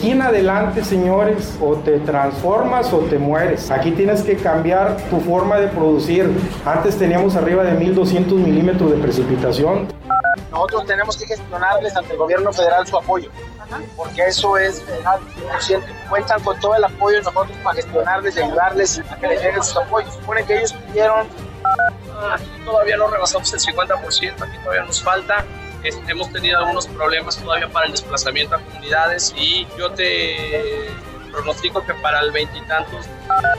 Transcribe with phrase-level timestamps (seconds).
[0.00, 3.70] Aquí en adelante, señores, o te transformas o te mueres.
[3.70, 6.30] Aquí tienes que cambiar tu forma de producir.
[6.64, 9.88] Antes teníamos arriba de 1200 milímetros de precipitación.
[10.50, 13.30] Nosotros tenemos que gestionarles ante el gobierno federal su apoyo,
[13.94, 15.20] porque eso es federal,
[15.58, 15.82] 100%.
[16.08, 19.62] Cuentan con todo el apoyo de nosotros para gestionarles y ayudarles a que les lleguen
[19.62, 20.14] sus apoyos.
[20.14, 21.26] Supone que ellos pidieron.
[22.32, 25.44] Aquí todavía no rebasamos el 50%, aquí todavía nos falta
[26.08, 30.90] hemos tenido algunos problemas todavía para el desplazamiento a comunidades y yo te
[31.30, 33.06] pronostico que para el veintitantos.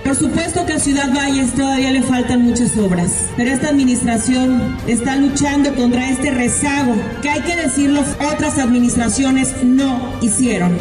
[0.04, 5.16] Por supuesto que a Ciudad Valles todavía le faltan muchas obras, pero esta administración está
[5.16, 10.78] luchando contra este rezago que hay que decirlo, otras administraciones no hicieron.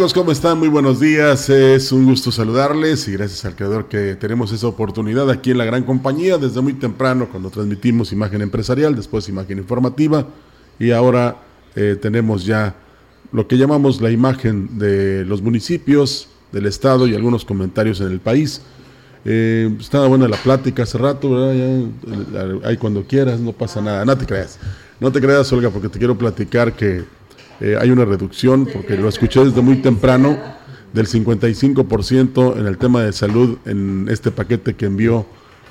[0.00, 0.58] Amigos, ¿cómo están?
[0.58, 1.50] Muy buenos días.
[1.50, 5.66] Es un gusto saludarles y gracias al creador que tenemos esa oportunidad aquí en la
[5.66, 10.26] gran compañía desde muy temprano cuando transmitimos imagen empresarial, después imagen informativa
[10.78, 11.42] y ahora
[11.76, 12.76] eh, tenemos ya
[13.30, 18.20] lo que llamamos la imagen de los municipios, del estado y algunos comentarios en el
[18.20, 18.62] país.
[19.26, 21.50] Eh, estaba buena la plática hace rato,
[22.64, 24.06] ahí cuando quieras, no pasa nada.
[24.06, 24.58] No te creas,
[24.98, 27.04] no te creas, Olga, porque te quiero platicar que
[27.60, 30.38] eh, hay una reducción, porque lo escuché desde muy temprano,
[30.92, 35.26] del 55% en el tema de salud en este paquete que envió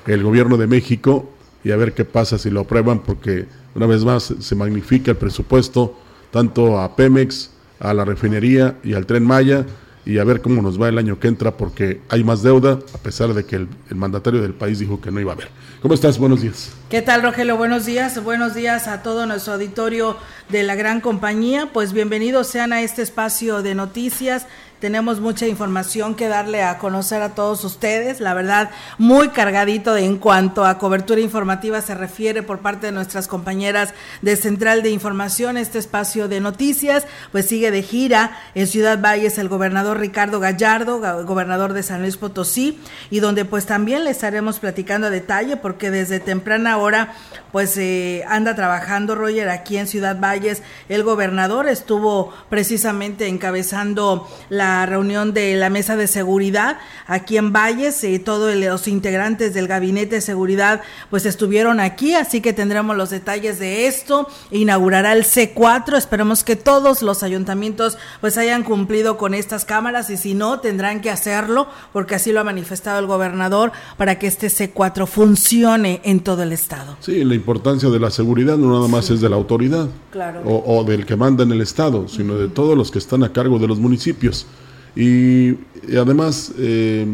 [0.06, 1.30] el gobierno de México
[1.62, 5.16] y a ver qué pasa si lo aprueban, porque una vez más se magnifica el
[5.16, 5.98] presupuesto
[6.30, 7.50] tanto a Pemex,
[7.80, 9.66] a la refinería y al tren Maya
[10.04, 12.98] y a ver cómo nos va el año que entra porque hay más deuda a
[12.98, 15.48] pesar de que el, el, mandatario del país dijo que no iba a haber.
[15.82, 16.18] ¿Cómo estás?
[16.18, 16.72] Buenos días.
[16.88, 17.56] ¿Qué tal, Rogelio?
[17.56, 18.22] Buenos días.
[18.22, 20.16] Buenos días a todo nuestro auditorio
[20.48, 21.70] de la gran compañía.
[21.72, 24.46] Pues bienvenidos sean a este espacio de noticias
[24.80, 30.16] tenemos mucha información que darle a conocer a todos ustedes, la verdad, muy cargadito en
[30.16, 33.92] cuanto a cobertura informativa se refiere por parte de nuestras compañeras
[34.22, 39.36] de Central de Información, este espacio de noticias, pues sigue de gira en Ciudad Valles
[39.36, 42.80] el gobernador Ricardo Gallardo, gobernador de San Luis Potosí,
[43.10, 47.14] y donde pues también le estaremos platicando a detalle porque desde temprana hora
[47.52, 54.86] pues eh, anda trabajando Roger aquí en Ciudad Valles, el gobernador estuvo precisamente encabezando la
[54.86, 58.02] reunión de la mesa de seguridad aquí en Valles.
[58.04, 63.10] Eh, todos los integrantes del gabinete de seguridad pues estuvieron aquí, así que tendremos los
[63.10, 64.28] detalles de esto.
[64.50, 65.96] Inaugurará el C4.
[65.96, 71.00] Esperemos que todos los ayuntamientos pues hayan cumplido con estas cámaras y si no tendrán
[71.00, 76.20] que hacerlo porque así lo ha manifestado el gobernador para que este C4 funcione en
[76.20, 76.96] todo el estado.
[77.00, 80.42] Sí, importancia de la seguridad no nada más es de la autoridad claro.
[80.44, 83.32] o, o, del que manda en el estado, sino de todos los que están a
[83.32, 84.46] cargo de los municipios.
[84.94, 85.50] Y,
[85.88, 87.06] y además, eh,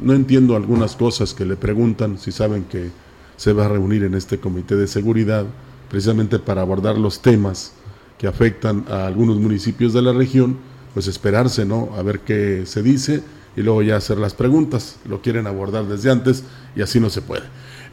[0.00, 2.90] no entiendo algunas cosas que le preguntan si saben que
[3.36, 5.44] se va a reunir en este comité de seguridad
[5.88, 7.72] precisamente para abordar los temas
[8.18, 10.56] que afectan a algunos municipios de la región,
[10.94, 11.90] pues esperarse, ¿no?
[11.96, 13.22] A ver qué se dice
[13.56, 14.96] y luego ya hacer las preguntas.
[15.08, 16.44] Lo quieren abordar desde antes
[16.74, 17.44] y así no se puede.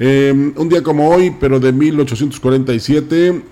[0.04, 3.44] Eh, un día como hoy, pero de 1847,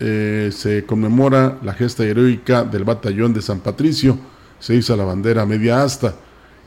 [0.00, 4.18] eh, se conmemora la gesta heroica del batallón de San Patricio
[4.60, 6.14] se hizo la bandera media asta.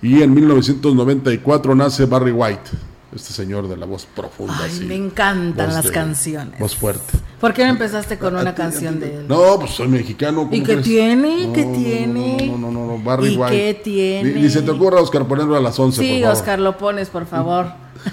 [0.01, 2.69] Y en 1994 nace Barry White,
[3.15, 4.55] este señor de la voz profunda.
[4.59, 6.59] Ay, así, me encantan las de- canciones.
[6.59, 7.17] Voz fuerte.
[7.39, 9.27] ¿Por qué no empezaste con una canción de él?
[9.27, 10.43] No, pues soy mexicano.
[10.45, 10.83] ¿cómo ¿Y qué crees?
[10.83, 11.47] tiene?
[11.47, 12.47] No, ¿Qué no, tiene?
[12.51, 13.51] No, no, no, no, Barry ¿Y White.
[13.55, 14.33] qué tiene?
[14.33, 16.35] Ni, ni se te ocurra, Oscar, ponerlo a las 11, Sí, por favor.
[16.37, 17.67] Oscar, lo pones, por favor.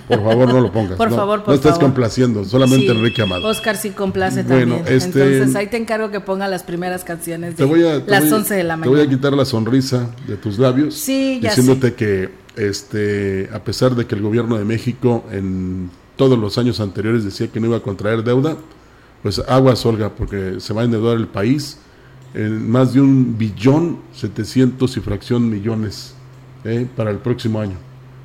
[0.09, 0.97] Por favor, no lo pongas.
[0.97, 1.85] Por no, favor, por No estés favor.
[1.87, 3.47] complaciendo, solamente Sí, Enrique Amado.
[3.49, 4.97] Oscar sí complace Bueno, también.
[4.99, 8.11] este- Entonces ahí te encargo que ponga las primeras canciones Te de voy a, te
[8.11, 10.95] las voy a- 11 de la Te voy a quitar la sonrisa de tus labios.
[10.95, 16.39] Sí, ya Diciéndote que, este, a pesar de que el gobierno de México en todos
[16.39, 18.57] los años anteriores decía que no iba a contraer deuda,
[19.23, 21.79] pues aguas, Olga, porque se va a endeudar el país
[22.35, 26.15] en más de un billón setecientos y fracción millones
[26.65, 26.87] ¿eh?
[26.97, 27.77] para el próximo año,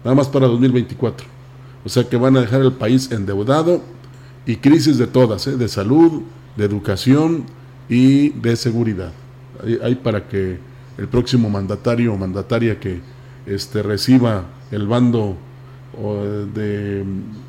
[0.04, 1.26] nada más para 2024.
[1.90, 3.82] O sea que van a dejar el país endeudado
[4.46, 5.58] y crisis de todas, ¿eh?
[5.58, 6.22] de salud,
[6.56, 7.46] de educación
[7.90, 9.12] y de seguridad.
[9.82, 10.60] Hay, para que
[11.00, 13.02] el próximo mandatario o mandataria que
[13.48, 15.36] este, reciba el bando
[16.54, 17.04] de,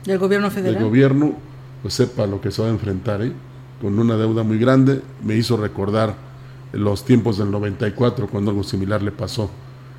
[0.06, 0.82] del gobierno federal.
[0.82, 1.34] gobierno,
[1.82, 3.32] pues sepa lo que se va a enfrentar, ¿eh?
[3.78, 5.02] con una deuda muy grande.
[5.22, 6.14] Me hizo recordar
[6.72, 9.50] los tiempos del 94, cuando algo similar le pasó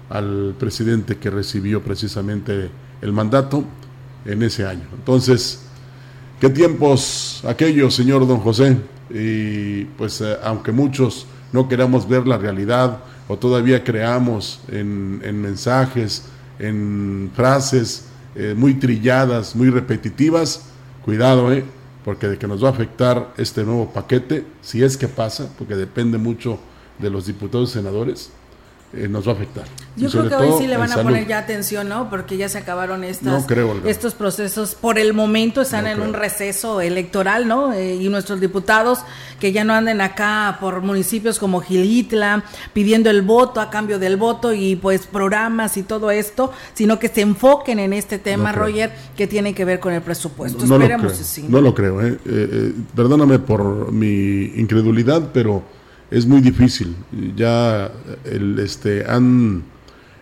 [0.09, 2.71] al presidente que recibió precisamente
[3.03, 3.65] el mandato
[4.25, 4.83] en ese año.
[4.93, 5.61] Entonces,
[6.39, 8.77] ¿qué tiempos aquellos, señor don José?
[9.09, 16.23] Y pues eh, aunque muchos no queramos ver la realidad o todavía creamos en, mensajes,
[16.59, 20.63] en frases eh, muy trilladas, muy repetitivas,
[21.03, 21.63] cuidado, ¿eh?
[22.03, 25.75] porque de que nos va a afectar este nuevo paquete, si es que pasa, porque
[25.75, 26.59] depende mucho
[26.99, 28.31] de los diputados y senadores,
[28.93, 29.65] eh, nos va a afectar.
[29.95, 32.09] Yo creo que hoy sí le van a poner ya atención, ¿no?
[32.09, 33.45] Porque ya se acabaron estas,
[33.85, 34.75] estos procesos.
[34.75, 37.73] Por el momento están en un receso electoral, ¿no?
[37.73, 38.99] Eh, y nuestros diputados
[39.39, 42.43] que ya no anden acá por municipios como Gilitla
[42.73, 47.07] pidiendo el voto a cambio del voto y pues programas y todo esto, sino que
[47.07, 50.65] se enfoquen en este tema, Roger, que tiene que ver con el presupuesto.
[50.65, 52.17] No, Esperemos lo creo, no lo creo, ¿eh?
[52.25, 55.63] eh perdóname por mi incredulidad, pero
[56.11, 56.95] es muy difícil.
[57.35, 57.91] Ya
[58.25, 59.63] el, este, han,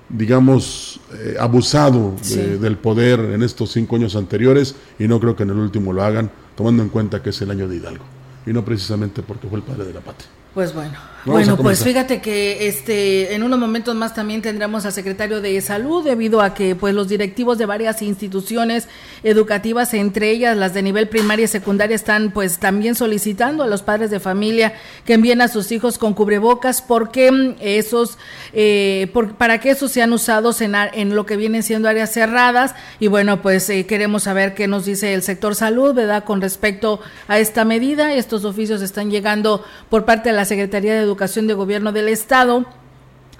[0.07, 2.15] digamos, eh, abusado
[2.61, 6.03] del poder en estos cinco años anteriores y no creo que en el último lo
[6.03, 8.05] hagan, tomando en cuenta que es el año de Hidalgo
[8.45, 10.29] y no precisamente porque fue el padre de la patria.
[10.53, 15.41] Pues bueno, bueno, pues fíjate que este en unos momentos más también tendremos al secretario
[15.41, 18.87] de Salud debido a que pues los directivos de varias instituciones
[19.23, 23.81] educativas, entre ellas las de nivel primaria y secundaria están pues también solicitando a los
[23.81, 24.73] padres de familia
[25.05, 28.17] que envíen a sus hijos con cubrebocas porque mm, esos
[28.53, 33.07] eh, para que esos sean usados en, en lo que vienen siendo áreas cerradas y
[33.07, 36.23] bueno, pues eh, queremos saber qué nos dice el sector salud, ¿verdad?
[36.23, 41.08] Con respecto a esta medida, estos oficios están llegando por parte de la Secretaría de
[41.09, 42.65] Educación de Gobierno del Estado.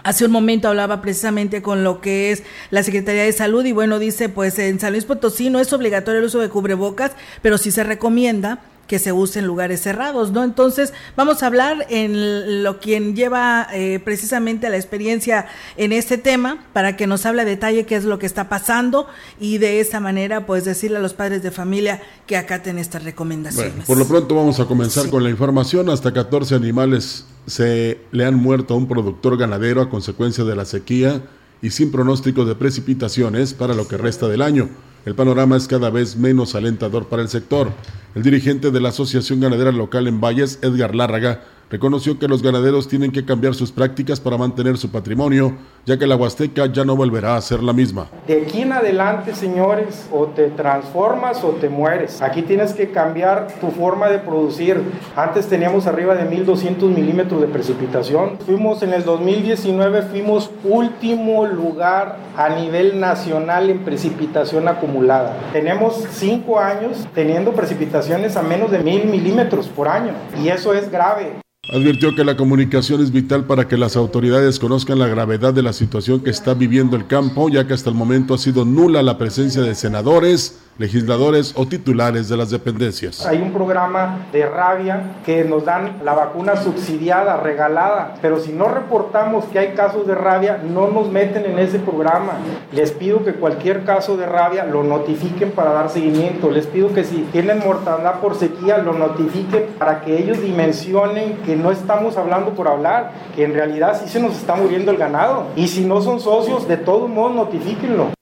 [0.04, 4.00] Hace un momento hablaba precisamente con lo que es la Secretaría de Salud y bueno,
[4.00, 7.12] dice pues en San Luis Potosí no es obligatorio el uso de cubrebocas,
[7.42, 10.44] pero sí se recomienda que se use en lugares cerrados, ¿no?
[10.44, 15.46] Entonces, vamos a hablar en lo quien lleva eh, precisamente la experiencia
[15.78, 19.08] en este tema para que nos hable a detalle qué es lo que está pasando
[19.40, 23.86] y de esa manera, pues decirle a los padres de familia que acaten estas recomendaciones.
[23.86, 25.92] por lo pronto vamos a comenzar con la información.
[25.92, 30.66] Hasta 14 animales se le han muerto a un productor ganadero a consecuencia de la
[30.66, 31.22] sequía
[31.62, 34.68] y sin pronóstico de precipitaciones para lo que resta del año.
[35.06, 37.72] El panorama es cada vez menos alentador para el sector.
[38.16, 42.88] El dirigente de la Asociación Ganadera Local en Valles, Edgar Lárraga, reconoció que los ganaderos
[42.88, 45.56] tienen que cambiar sus prácticas para mantener su patrimonio,
[45.86, 48.08] ya que la Huasteca ya no volverá a ser la misma.
[48.28, 52.22] De aquí en adelante, señores, o te transformas o te mueres.
[52.22, 54.82] Aquí tienes que cambiar tu forma de producir.
[55.16, 58.38] Antes teníamos arriba de 1200 milímetros de precipitación.
[58.46, 65.38] Fuimos en el 2019, fuimos último lugar a nivel nacional en precipitación acumulada.
[65.54, 70.90] Tenemos cinco años teniendo precipitaciones a menos de mil milímetros por año y eso es
[70.90, 71.40] grave.
[71.72, 75.72] Advirtió que la comunicación es vital para que las autoridades conozcan la gravedad de la
[75.72, 79.20] situación que está viviendo el campo, ya que hasta el momento ha sido nula la
[79.20, 83.26] presencia de senadores, legisladores o titulares de las dependencias.
[83.26, 88.70] Hay un programa de rabia que nos dan la vacuna subsidiada, regalada, pero si no
[88.70, 92.34] reportamos que hay casos de rabia, no nos meten en ese programa.
[92.72, 96.50] Les pido que cualquier caso de rabia lo notifiquen para dar seguimiento.
[96.50, 101.58] Les pido que si tienen mortandad por sequía, lo notifiquen para que ellos dimensionen que
[101.58, 105.48] no estamos hablando por hablar, que en realidad sí se nos está muriendo el ganado.
[105.58, 108.19] Y si no son socios, de todos modos notifíquenlo.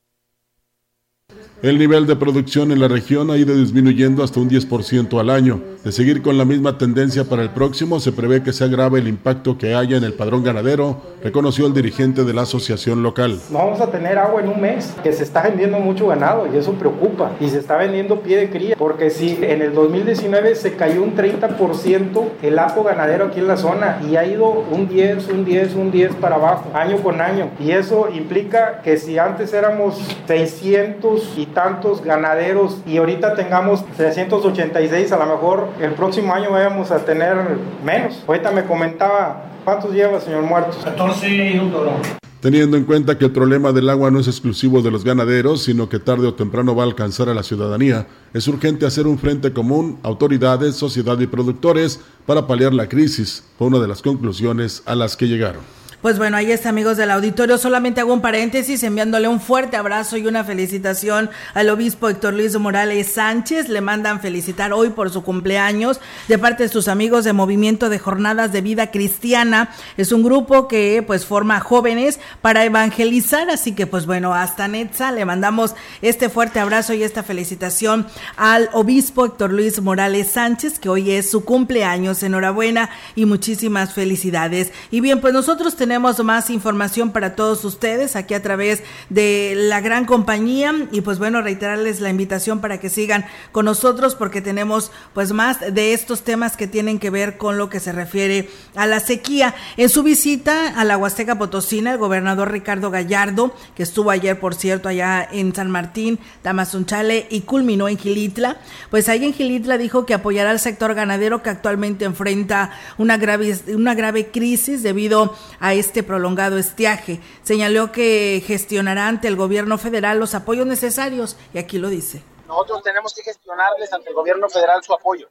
[1.64, 5.60] El nivel de producción en la región ha ido disminuyendo hasta un 10% al año.
[5.84, 9.08] De seguir con la misma tendencia para el próximo, se prevé que se agrave el
[9.08, 13.40] impacto que haya en el padrón ganadero, reconoció el dirigente de la asociación local.
[13.50, 16.58] No vamos a tener agua en un mes, que se está vendiendo mucho ganado y
[16.58, 17.32] eso preocupa.
[17.40, 21.16] Y se está vendiendo pie de cría, porque si en el 2019 se cayó un
[21.16, 25.74] 30% el apo ganadero aquí en la zona y ha ido un 10, un 10,
[25.74, 27.50] un 10 para abajo, año con año.
[27.60, 29.96] Y eso implica que si antes éramos
[30.28, 36.92] 600 y tantos ganaderos y ahorita tengamos 386, a lo mejor el próximo año vayamos
[36.92, 37.36] a tener
[37.84, 38.24] menos.
[38.28, 40.78] Ahorita me comentaba, ¿cuántos lleva, señor Muertos?
[40.84, 41.92] 14 y un toro.
[42.40, 45.90] Teniendo en cuenta que el problema del agua no es exclusivo de los ganaderos, sino
[45.90, 49.54] que tarde o temprano va a alcanzar a la ciudadanía, es urgente hacer un frente
[49.54, 54.94] común, autoridades, sociedad y productores, para paliar la crisis, fue una de las conclusiones a
[54.94, 55.62] las que llegaron.
[56.08, 57.58] Pues bueno, ahí está, amigos del auditorio.
[57.58, 62.58] Solamente hago un paréntesis enviándole un fuerte abrazo y una felicitación al obispo Héctor Luis
[62.58, 63.68] Morales Sánchez.
[63.68, 66.00] Le mandan felicitar hoy por su cumpleaños
[66.30, 69.72] de parte de sus amigos de Movimiento de Jornadas de Vida Cristiana.
[69.98, 73.50] Es un grupo que pues forma jóvenes para evangelizar.
[73.50, 78.70] Así que pues bueno, hasta Netza le mandamos este fuerte abrazo y esta felicitación al
[78.72, 82.24] obispo Héctor Luis Morales Sánchez, que hoy es su cumpleaños.
[82.24, 84.72] Enhorabuena y muchísimas felicidades.
[84.90, 89.54] Y bien, pues nosotros tenemos tenemos más información para todos ustedes aquí a través de
[89.56, 94.40] la gran compañía y pues bueno, reiterarles la invitación para que sigan con nosotros porque
[94.40, 98.48] tenemos pues más de estos temas que tienen que ver con lo que se refiere
[98.76, 99.56] a la sequía.
[99.76, 104.54] En su visita a la Huasteca Potosina, el gobernador Ricardo Gallardo, que estuvo ayer por
[104.54, 108.58] cierto allá en San Martín, Tamazunchale y culminó en Gilitla,
[108.92, 113.58] pues ahí en Gilitla dijo que apoyará al sector ganadero que actualmente enfrenta una grave,
[113.70, 117.20] una grave crisis debido a este prolongado estiaje.
[117.44, 122.24] Señaló que gestionará ante el gobierno federal los apoyos necesarios y aquí lo dice.
[122.48, 125.28] Nosotros tenemos que gestionarles ante el gobierno federal su apoyo,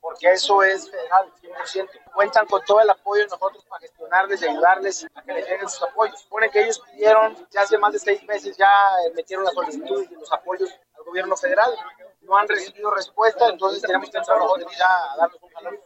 [0.00, 1.88] porque eso es federal, 100%.
[2.14, 5.68] Cuentan con todo el apoyo de nosotros para gestionarles y ayudarles a que les lleguen
[5.68, 6.18] sus apoyos.
[6.22, 8.70] Supone que ellos pidieron, ya hace más de seis meses ya
[9.14, 11.70] metieron la solicitud y los apoyos al gobierno federal.
[12.22, 14.38] No han recibido respuesta, entonces tenemos que entrar
[14.78, 15.82] ya a darles un valor.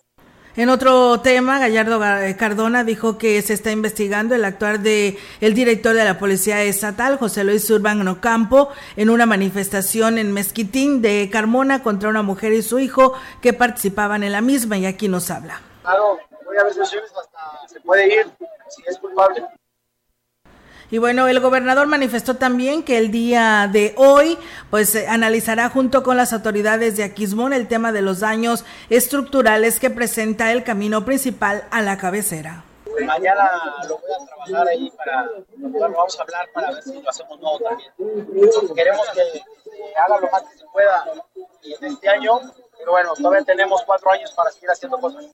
[0.57, 2.01] En otro tema, Gallardo
[2.37, 7.19] Cardona dijo que se está investigando el actuar de el director de la Policía Estatal,
[7.19, 12.63] José Luis Urban Ocampo, en una manifestación en Mezquitín de Carmona contra una mujer y
[12.63, 15.61] su hijo que participaban en la misma y aquí nos habla.
[15.83, 16.19] Claro,
[16.67, 16.85] hasta
[17.69, 18.27] se puede ir
[18.69, 19.47] si es culpable.
[20.93, 24.37] Y bueno, el gobernador manifestó también que el día de hoy,
[24.71, 29.91] pues analizará junto con las autoridades de Aquismón el tema de los daños estructurales que
[29.91, 32.65] presenta el camino principal a la cabecera.
[33.07, 33.49] Mañana
[33.89, 37.41] lo voy a trabajar ahí para, bueno, vamos a hablar para ver si lo hacemos
[37.41, 37.93] nuevo también.
[38.75, 39.43] Queremos que
[39.97, 41.05] haga lo más que se pueda
[41.63, 42.41] en este año,
[42.79, 45.25] pero bueno, todavía tenemos cuatro años para seguir haciendo cosas.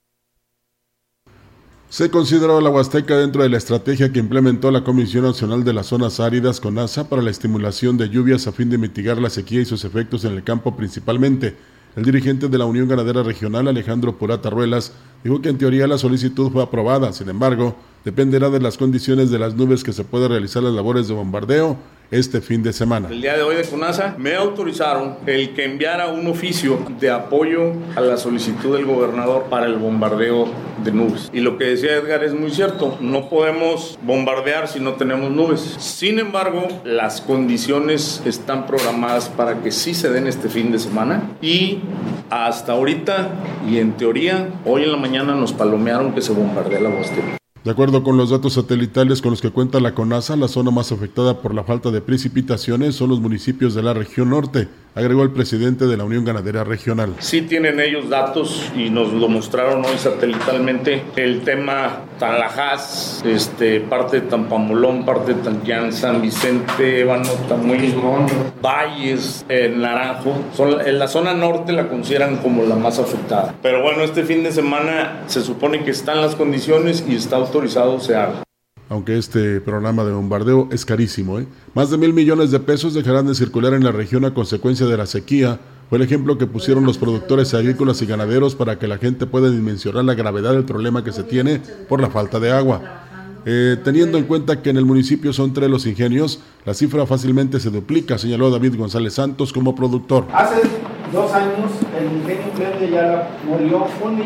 [1.89, 5.85] Se consideró la Huasteca dentro de la estrategia que implementó la Comisión Nacional de las
[5.87, 9.65] Zonas Áridas CONASA para la estimulación de lluvias a fin de mitigar la sequía y
[9.65, 11.55] sus efectos en el campo principalmente.
[11.95, 14.91] El dirigente de la Unión Ganadera Regional, Alejandro Purata Ruelas,
[15.27, 19.37] dijo que en teoría la solicitud fue aprobada, sin embargo, dependerá de las condiciones de
[19.37, 21.75] las nubes que se pueda realizar las labores de bombardeo
[22.09, 23.09] este fin de semana.
[23.09, 27.73] El día de hoy de CONASA me autorizaron el que enviara un oficio de apoyo
[27.97, 30.47] a la solicitud del gobernador para el bombardeo
[30.83, 31.29] de nubes.
[31.33, 35.59] Y lo que decía Edgar es muy cierto, no podemos bombardear si no tenemos nubes.
[35.79, 41.23] Sin embargo, las condiciones están programadas para que sí se den este fin de semana
[41.41, 41.79] y
[42.29, 43.31] hasta ahorita
[43.69, 47.37] y en teoría, hoy en la mañana nos palomearon que se bombardea la Huasteca.
[47.63, 50.91] De acuerdo con los datos satelitales con los que cuenta la CONASA, la zona más
[50.93, 55.31] afectada por la falta de precipitaciones son los municipios de la región norte, agregó el
[55.31, 57.13] presidente de la Unión Ganadera Regional.
[57.19, 61.03] Sí tienen ellos datos y nos lo mostraron hoy satelitalmente.
[61.15, 67.93] El tema Tanlajás, este, parte de Tampamolón, parte de Tanquián, San Vicente, Ébano, Tamuy,
[68.61, 70.33] Valles, eh, Naranjo.
[70.55, 73.53] Son, en la zona norte la consideran como la más afectada.
[73.61, 77.99] Pero bueno, este fin de semana se supone que están las condiciones y está autorizado
[77.99, 78.46] se haga
[78.89, 81.39] aunque este programa de bombardeo es carísimo.
[81.39, 81.47] ¿eh?
[81.73, 84.97] Más de mil millones de pesos dejarán de circular en la región a consecuencia de
[84.97, 85.59] la sequía.
[85.89, 89.49] Fue el ejemplo que pusieron los productores agrícolas y ganaderos para que la gente pueda
[89.49, 93.03] dimensionar la gravedad del problema que se tiene por la falta de agua.
[93.45, 97.61] Eh, teniendo en cuenta que en el municipio son tres los ingenios, la cifra fácilmente
[97.61, 100.25] se duplica, señaló David González Santos como productor.
[100.33, 100.63] Hace
[101.13, 104.19] dos años el ingenio Cleo ya murió 1.400.000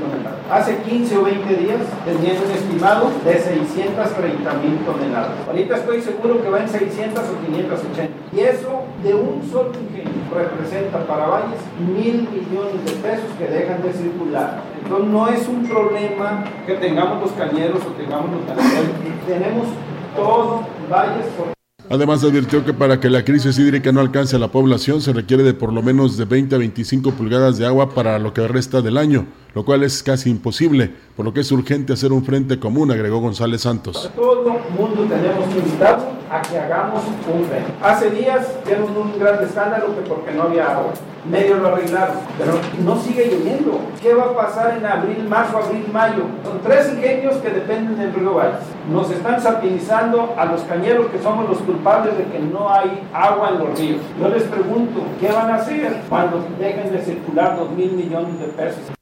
[0.00, 0.40] toneladas.
[0.50, 5.32] Hace 15 o 20 días tenía un estimado de 630.000 toneladas.
[5.46, 8.14] Ahorita estoy seguro que va en 600 o 580.
[8.34, 13.82] Y eso de un solo ingenio representa para Valles mil millones de pesos que dejan
[13.82, 14.62] de circular.
[14.82, 18.96] Entonces no es un problema que tengamos los cañeros o tengamos los cañeros.
[19.28, 19.66] Tenemos
[20.16, 20.62] todo
[21.90, 25.42] Además advirtió que para que la crisis hídrica no alcance a la población se requiere
[25.42, 28.80] de por lo menos de 20 a 25 pulgadas de agua para lo que resta
[28.80, 32.58] del año, lo cual es casi imposible, por lo que es urgente hacer un frente
[32.58, 34.10] común, agregó González Santos.
[36.34, 37.64] A que hagamos un tren.
[37.80, 40.92] Hace días dieron un gran escándalo que porque no había agua.
[41.30, 42.52] Medio lo arreglaron, pero
[42.84, 43.80] no sigue lloviendo.
[44.02, 46.24] ¿Qué va a pasar en abril, marzo, abril, mayo?
[46.44, 48.60] Son tres ingenios que dependen del río Valles.
[48.90, 53.50] Nos están satinizando a los cañeros que somos los culpables de que no hay agua
[53.50, 54.00] en los ríos.
[54.20, 58.46] Yo les pregunto, ¿qué van a hacer cuando dejen de circular dos mil millones de
[58.48, 58.93] pesos?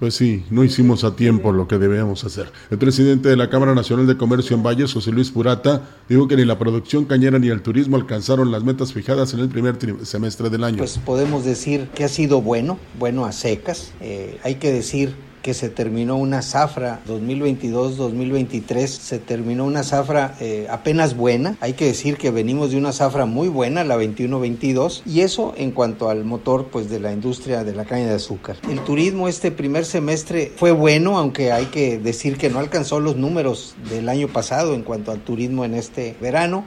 [0.00, 2.50] Pues sí, no hicimos a tiempo lo que debíamos hacer.
[2.70, 6.36] El presidente de la Cámara Nacional de Comercio en Valles, José Luis Purata, dijo que
[6.36, 10.48] ni la producción cañera ni el turismo alcanzaron las metas fijadas en el primer semestre
[10.48, 10.78] del año.
[10.78, 13.92] Pues podemos decir que ha sido bueno, bueno a secas.
[14.00, 20.66] Eh, hay que decir que se terminó una zafra 2022-2023, se terminó una zafra eh,
[20.70, 21.56] apenas buena.
[21.60, 25.70] Hay que decir que venimos de una zafra muy buena, la 21-22, y eso en
[25.70, 28.56] cuanto al motor pues de la industria de la caña de azúcar.
[28.68, 33.16] El turismo este primer semestre fue bueno, aunque hay que decir que no alcanzó los
[33.16, 36.66] números del año pasado en cuanto al turismo en este verano.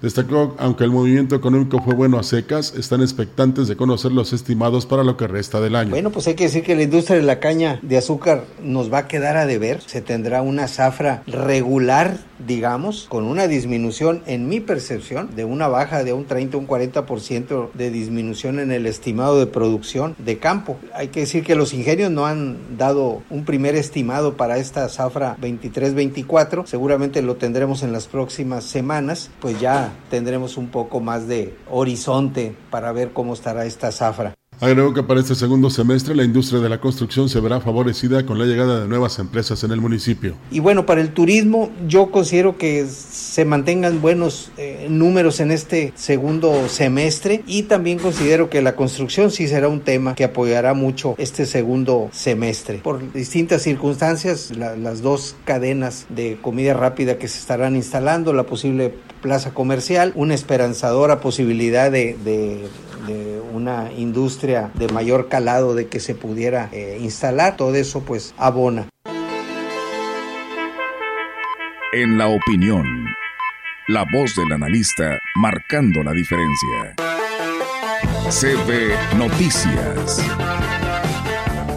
[0.00, 4.86] Destacó, aunque el movimiento económico fue bueno a secas, están expectantes de conocer los estimados
[4.86, 5.90] para lo que resta del año.
[5.90, 8.98] Bueno, pues hay que decir que la industria de la caña de azúcar nos va
[8.98, 9.80] a quedar a deber.
[9.86, 16.04] Se tendrá una zafra regular, digamos, con una disminución, en mi percepción, de una baja
[16.04, 20.76] de un 30 un 40% de disminución en el estimado de producción de campo.
[20.94, 25.36] Hay que decir que los ingenios no han dado un primer estimado para esta zafra
[25.40, 26.66] 23-24.
[26.66, 32.54] Seguramente lo tendremos en las próximas semanas, pues ya tendremos un poco más de horizonte
[32.70, 34.34] para ver cómo estará esta zafra.
[34.60, 38.40] Agregó que para este segundo semestre la industria de la construcción se verá favorecida con
[38.40, 40.34] la llegada de nuevas empresas en el municipio.
[40.50, 45.92] Y bueno, para el turismo yo considero que se mantengan buenos eh, números en este
[45.94, 51.14] segundo semestre y también considero que la construcción sí será un tema que apoyará mucho
[51.18, 52.78] este segundo semestre.
[52.78, 58.92] Por distintas circunstancias, las dos cadenas de comida rápida que se estarán instalando, la posible
[59.20, 62.68] plaza comercial, una esperanzadora posibilidad de, de,
[63.52, 68.88] una industria de mayor calado de que se pudiera eh, instalar, todo eso pues abona.
[71.92, 72.84] En la opinión,
[73.88, 76.94] la voz del analista marcando la diferencia.
[78.28, 80.22] CB Noticias.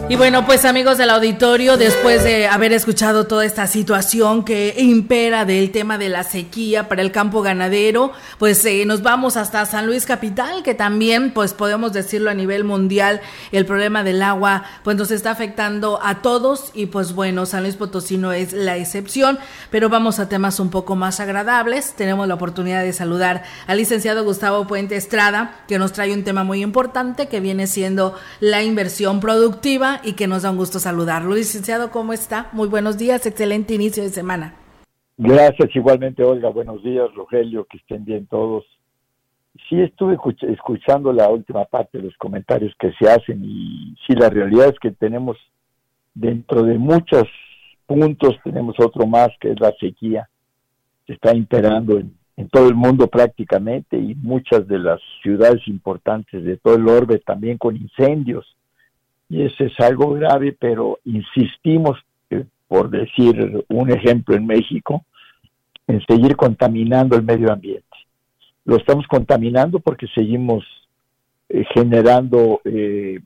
[0.08, 5.46] Y bueno, pues amigos del auditorio, después de haber escuchado toda esta situación que impera
[5.46, 9.86] del tema de la sequía para el campo ganadero, pues eh, nos vamos hasta San
[9.86, 13.22] Luis Capital, que también, pues podemos decirlo a nivel mundial,
[13.52, 17.76] el problema del agua, pues nos está afectando a todos y pues bueno, San Luis
[17.76, 19.38] Potosí no es la excepción,
[19.70, 21.94] pero vamos a temas un poco más agradables.
[21.94, 26.44] Tenemos la oportunidad de saludar al licenciado Gustavo Puente Estrada, que nos trae un tema
[26.44, 31.34] muy importante que viene siendo la inversión productiva y que nos da un gusto saludarlo.
[31.34, 32.48] Licenciado, ¿cómo está?
[32.52, 34.54] Muy buenos días, excelente inicio de semana.
[35.16, 36.48] Gracias, igualmente, Olga.
[36.48, 38.64] Buenos días, Rogelio, que estén bien todos.
[39.68, 40.16] Sí, estuve
[40.48, 44.78] escuchando la última parte de los comentarios que se hacen y sí, la realidad es
[44.80, 45.36] que tenemos
[46.14, 47.24] dentro de muchos
[47.86, 50.28] puntos, tenemos otro más que es la sequía.
[51.06, 56.42] Se está imperando en, en todo el mundo prácticamente y muchas de las ciudades importantes
[56.42, 58.56] de todo el orbe también con incendios
[59.32, 61.98] y ese es algo grave, pero insistimos,
[62.68, 65.06] por decir un ejemplo en México,
[65.86, 67.96] en seguir contaminando el medio ambiente.
[68.66, 70.64] Lo estamos contaminando porque seguimos
[71.48, 73.20] eh, generando eh,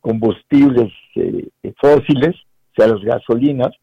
[0.00, 3.74] combustibles eh, fósiles, o sea, las gasolinas,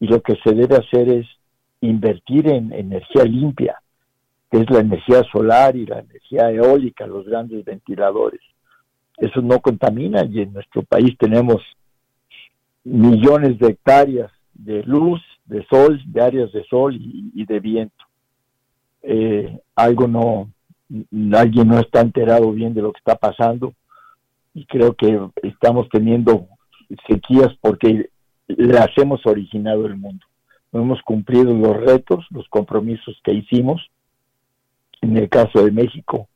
[0.00, 1.26] y lo que se debe hacer es
[1.80, 3.80] invertir en energía limpia,
[4.50, 8.42] que es la energía solar y la energía eólica, los grandes ventiladores
[9.18, 11.62] eso no contamina y en nuestro país tenemos
[12.84, 18.04] millones de hectáreas de luz, de sol, de áreas de sol y, de viento.
[19.02, 20.50] Eh, algo no,
[21.36, 23.74] alguien no está enterado bien de lo que está pasando
[24.54, 26.46] y creo que estamos teniendo
[27.06, 28.10] sequías porque
[28.48, 30.24] las hemos originado el mundo.
[30.72, 33.80] No hemos cumplido los retos, los compromisos que hicimos.
[35.00, 36.28] En el caso de México,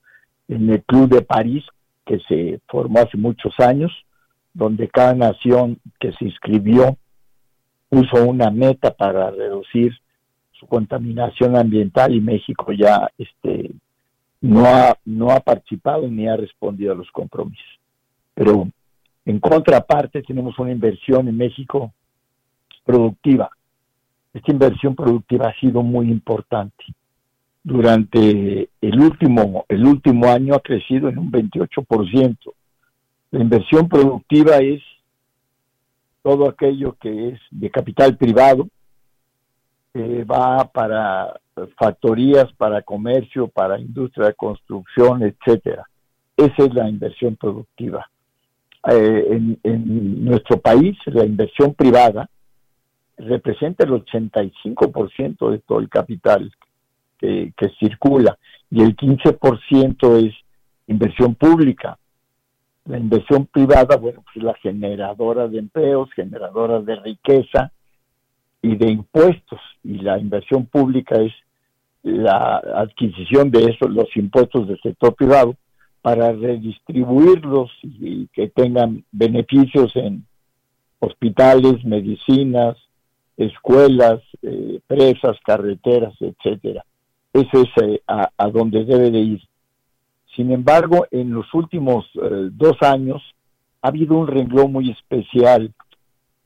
[0.48, 1.64] en el Club de París,
[2.04, 3.92] que se formó hace muchos años,
[4.54, 6.96] donde cada nación que se inscribió
[7.88, 9.92] puso una meta para reducir
[10.52, 13.70] su contaminación ambiental y México ya este
[14.40, 17.80] no ha no ha participado ni ha respondido a los compromisos.
[18.34, 18.68] Pero
[19.24, 21.92] en contraparte tenemos una inversión en México
[22.84, 23.50] productiva.
[24.32, 26.84] Esta inversión productiva ha sido muy importante
[27.64, 32.36] durante el último, el último año ha crecido en un 28%.
[33.30, 34.82] La inversión productiva es
[36.22, 38.68] todo aquello que es de capital privado,
[39.94, 41.38] va para
[41.78, 45.84] factorías, para comercio, para industria de construcción, etcétera.
[46.36, 48.08] Esa es la inversión productiva.
[48.90, 52.28] Eh, en, nuestro país, la inversión privada
[53.16, 56.50] representa el 85% de todo el capital
[57.22, 58.36] que, que circula
[58.72, 60.34] y el 15% es
[60.86, 61.98] inversión pública.
[62.86, 67.70] La inversión privada, bueno, pues es la generadora de empleos, generadora de riqueza
[68.62, 69.60] y de impuestos.
[69.84, 71.32] Y la inversión pública es
[72.02, 75.54] la adquisición de esos, los impuestos del sector privado,
[76.00, 80.24] para redistribuirlos y, que tengan beneficios en
[80.98, 82.78] hospitales, medicinas,
[83.36, 86.84] escuelas, eh, presas, carreteras, etcétera.
[87.32, 89.42] Eso es eh, a, a, donde debe de ir.
[90.36, 93.22] Sin embargo, en los últimos eh, dos años
[93.80, 95.72] ha habido un renglón muy especial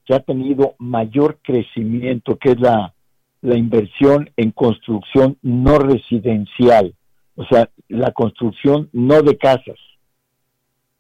[0.04, 2.94] que ha tenido mayor crecimiento, que es la,
[3.42, 6.94] la inversión en construcción no residencial,
[7.34, 9.78] o sea, la construcción no de casas,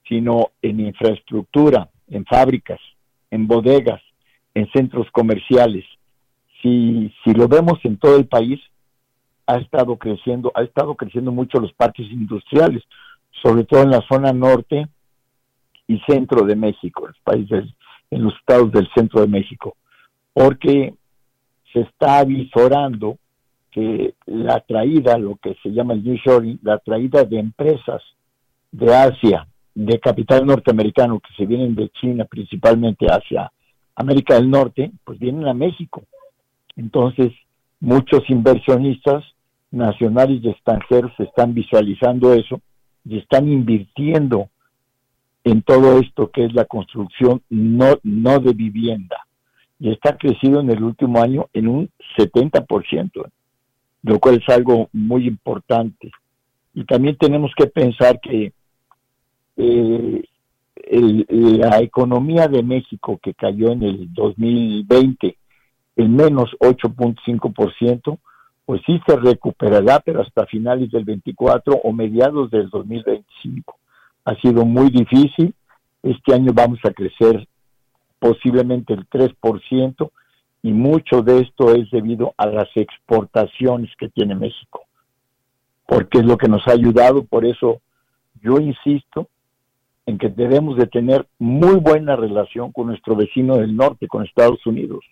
[0.08, 2.80] sino en infraestructura, en fábricas,
[3.30, 4.02] en bodegas,
[4.54, 5.84] en centros comerciales.
[6.62, 8.60] Si, si lo vemos en todo el país,
[9.46, 12.82] ha estado creciendo, ha estado creciendo mucho los parques industriales,
[13.42, 14.86] sobre todo en la zona norte
[15.86, 17.74] y centro de México, en los países,
[18.10, 19.76] en los estados del centro de México,
[20.32, 20.94] porque
[21.72, 23.18] se está avisorando
[23.70, 28.02] que la traída, lo que se llama el New Shoring, la traída de empresas
[28.72, 33.52] de Asia, de capital norteamericano que se vienen de China principalmente hacia
[33.94, 36.02] América del Norte, pues vienen a México.
[36.76, 37.32] Entonces,
[37.80, 39.24] muchos inversionistas
[39.70, 42.60] nacionales y extranjeros están visualizando eso
[43.04, 44.48] y están invirtiendo
[45.44, 49.16] en todo esto que es la construcción no, no de vivienda.
[49.78, 53.30] Y está crecido en el último año en un 70%,
[54.02, 56.10] lo cual es algo muy importante.
[56.74, 58.52] Y también tenemos que pensar que
[59.56, 60.24] eh,
[60.88, 65.36] la economía de México que cayó en el 2020
[65.96, 68.18] en menos 8.5%,
[68.66, 73.78] pues sí se recuperará, pero hasta finales del 24 o mediados del 2025.
[74.24, 75.54] Ha sido muy difícil.
[76.02, 77.46] Este año vamos a crecer
[78.18, 80.10] posiblemente el 3%
[80.62, 84.82] y mucho de esto es debido a las exportaciones que tiene México,
[85.86, 87.24] porque es lo que nos ha ayudado.
[87.24, 87.80] Por eso
[88.42, 89.28] yo insisto
[90.06, 94.66] en que debemos de tener muy buena relación con nuestro vecino del norte, con Estados
[94.66, 95.04] Unidos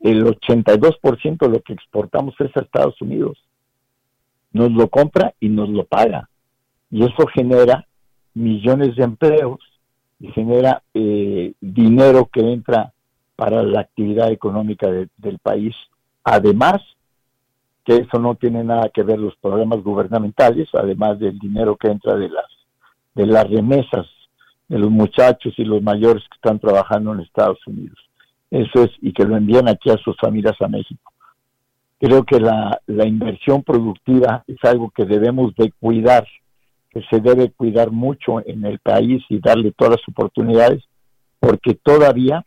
[0.00, 3.38] el 82% de lo que exportamos es a Estados Unidos.
[4.52, 6.28] Nos lo compra y nos lo paga.
[6.90, 7.86] Y eso genera
[8.34, 9.60] millones de empleos
[10.20, 12.92] y genera eh, dinero que entra
[13.36, 15.74] para la actividad económica del país.
[16.24, 16.80] Además,
[17.84, 22.16] que eso no tiene nada que ver los programas gubernamentales, además del dinero que entra
[22.16, 22.46] de las
[23.14, 24.06] de las remesas
[24.68, 27.98] de los muchachos y los mayores que están trabajando en Estados Unidos.
[28.50, 31.12] Eso es, y que lo envían aquí a sus familias a México.
[32.00, 36.26] Creo que la, inversión productiva es algo que debemos de cuidar,
[36.90, 40.84] que se debe cuidar mucho en el país y darle todas las oportunidades,
[41.40, 42.44] porque todavía,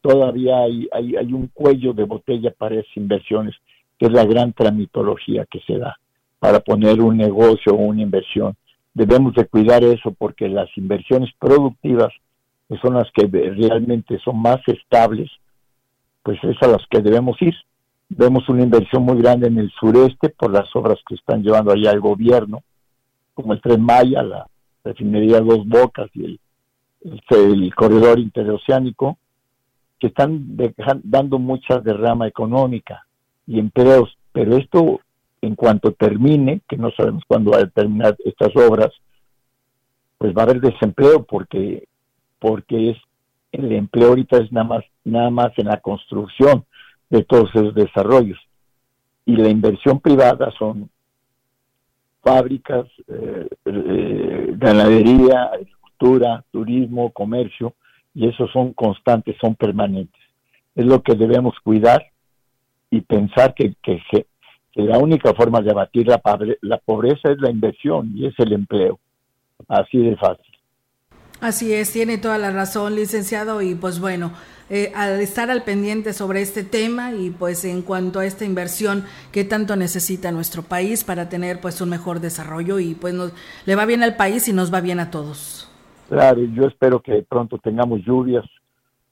[0.00, 3.54] todavía hay, hay, hay un cuello de botella para esas inversiones,
[3.98, 5.98] que es la gran tramitología que se da
[6.38, 8.54] para poner un negocio o una inversión.
[8.94, 12.12] Debemos de cuidar eso porque las inversiones productivas
[12.68, 15.30] que son las que realmente son más estables,
[16.22, 17.54] pues es a las que debemos ir.
[18.10, 21.90] Vemos una inversión muy grande en el sureste por las obras que están llevando allá
[21.90, 22.62] el gobierno,
[23.34, 24.46] como el Tren Maya, la
[24.84, 29.18] refinería Dos Bocas y el, corredor interoceánico,
[29.98, 30.56] que están
[31.02, 33.06] dando mucha derrama económica
[33.46, 35.00] y empleos, pero esto
[35.40, 38.90] en cuanto termine, que no sabemos cuándo va a terminar estas obras,
[40.18, 41.88] pues va a haber desempleo porque
[42.38, 42.96] porque es
[43.52, 46.64] el empleo ahorita es nada más nada más en la construcción
[47.10, 48.38] de todos esos desarrollos
[49.24, 50.90] y la inversión privada son
[52.22, 57.74] fábricas, eh, eh, ganadería, agricultura, turismo, comercio
[58.14, 60.20] y esos son constantes, son permanentes.
[60.74, 62.06] Es lo que debemos cuidar
[62.90, 64.26] y pensar que, que, que
[64.82, 66.20] la única forma de abatir la,
[66.62, 68.98] la pobreza es la inversión y es el empleo.
[69.68, 70.47] Así de fácil.
[71.40, 74.32] Así es, tiene toda la razón, licenciado, y pues bueno,
[74.70, 79.04] eh, al estar al pendiente sobre este tema y pues en cuanto a esta inversión
[79.32, 83.32] que tanto necesita nuestro país para tener pues un mejor desarrollo y pues nos,
[83.64, 85.70] le va bien al país y nos va bien a todos.
[86.08, 88.44] Claro, yo espero que pronto tengamos lluvias,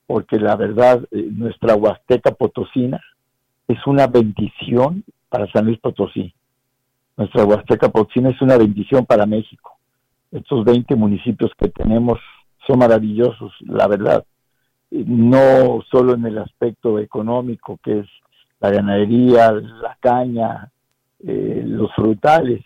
[0.06, 3.00] porque la verdad, eh, nuestra Huasteca Potosina
[3.68, 6.34] es una bendición para San Luis Potosí.
[7.16, 9.75] Nuestra Huasteca Potosina es una bendición para México.
[10.36, 12.18] Estos 20 municipios que tenemos
[12.66, 14.24] son maravillosos, la verdad.
[14.90, 18.06] No solo en el aspecto económico, que es
[18.60, 20.70] la ganadería, la caña,
[21.20, 22.62] eh, los frutales,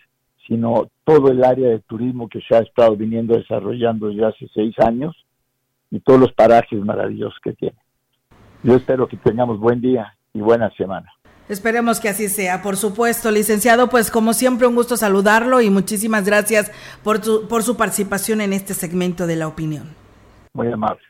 [0.47, 4.75] sino todo el área de turismo que se ha estado viniendo desarrollando ya hace seis
[4.79, 5.15] años
[5.89, 7.77] y todos los parajes maravillosos que tiene.
[8.63, 11.09] Yo espero que tengamos buen día y buena semana.
[11.51, 13.89] Esperemos que así sea, por supuesto, licenciado.
[13.89, 16.71] Pues como siempre, un gusto saludarlo y muchísimas gracias
[17.03, 19.93] por, por su participación en este segmento de la opinión.
[20.53, 21.01] Muy amable.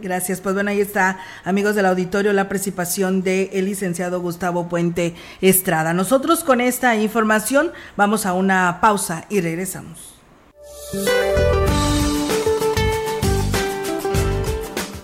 [0.00, 0.40] Gracias.
[0.40, 5.92] Pues bueno, ahí está, amigos del auditorio, la participación del el licenciado Gustavo Puente Estrada.
[5.92, 10.14] Nosotros con esta información vamos a una pausa y regresamos.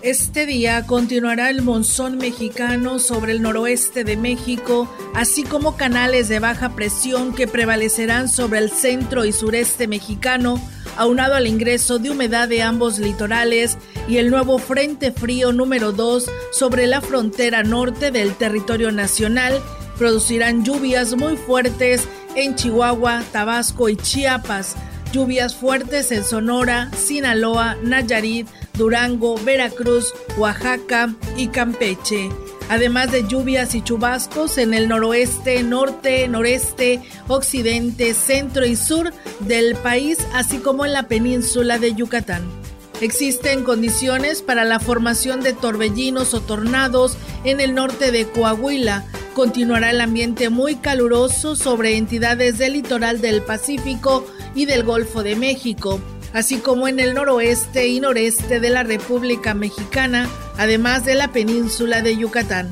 [0.05, 6.41] Este día continuará el monzón mexicano sobre el noroeste de México, así como canales de
[6.41, 10.61] baja presión que prevalecerán sobre el centro y sureste mexicano,
[10.99, 16.31] aunado al ingreso de humedad de ambos litorales y el nuevo Frente Frío número 2
[16.53, 19.63] sobre la frontera norte del territorio nacional,
[19.97, 24.77] producirán lluvias muy fuertes en Chihuahua, Tabasco y Chiapas,
[25.15, 32.31] lluvias fuertes en Sonora, Sinaloa, Nayarit, Durango, Veracruz, Oaxaca y Campeche.
[32.69, 39.77] Además de lluvias y chubascos en el noroeste, norte, noreste, occidente, centro y sur del
[39.77, 42.43] país, así como en la península de Yucatán.
[43.01, 49.05] Existen condiciones para la formación de torbellinos o tornados en el norte de Coahuila.
[49.35, 54.25] Continuará el ambiente muy caluroso sobre entidades del litoral del Pacífico
[54.55, 56.01] y del Golfo de México
[56.35, 62.03] así como en el noroeste y noreste de la República Mexicana, además de la península
[62.03, 62.69] de Yucatán.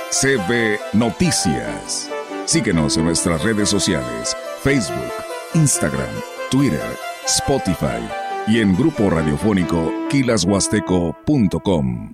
[0.09, 2.09] CB Noticias.
[2.45, 5.13] Síguenos en nuestras redes sociales, Facebook,
[5.53, 6.09] Instagram,
[6.49, 6.97] Twitter,
[7.27, 8.01] Spotify
[8.47, 12.13] y en grupo radiofónico kilashuasteco.com.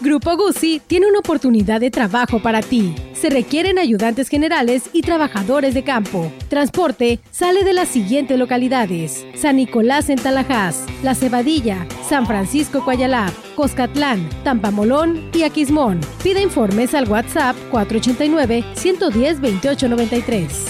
[0.00, 2.94] Grupo Guzzi tiene una oportunidad de trabajo para ti.
[3.20, 6.32] Se requieren ayudantes generales y trabajadores de campo.
[6.48, 13.32] Transporte sale de las siguientes localidades: San Nicolás en Talajás, La Cebadilla, San Francisco Coyalá,
[13.56, 16.00] Coscatlán, Tampamolón y Aquismón.
[16.22, 20.66] Pide informes al WhatsApp 489 110 2893.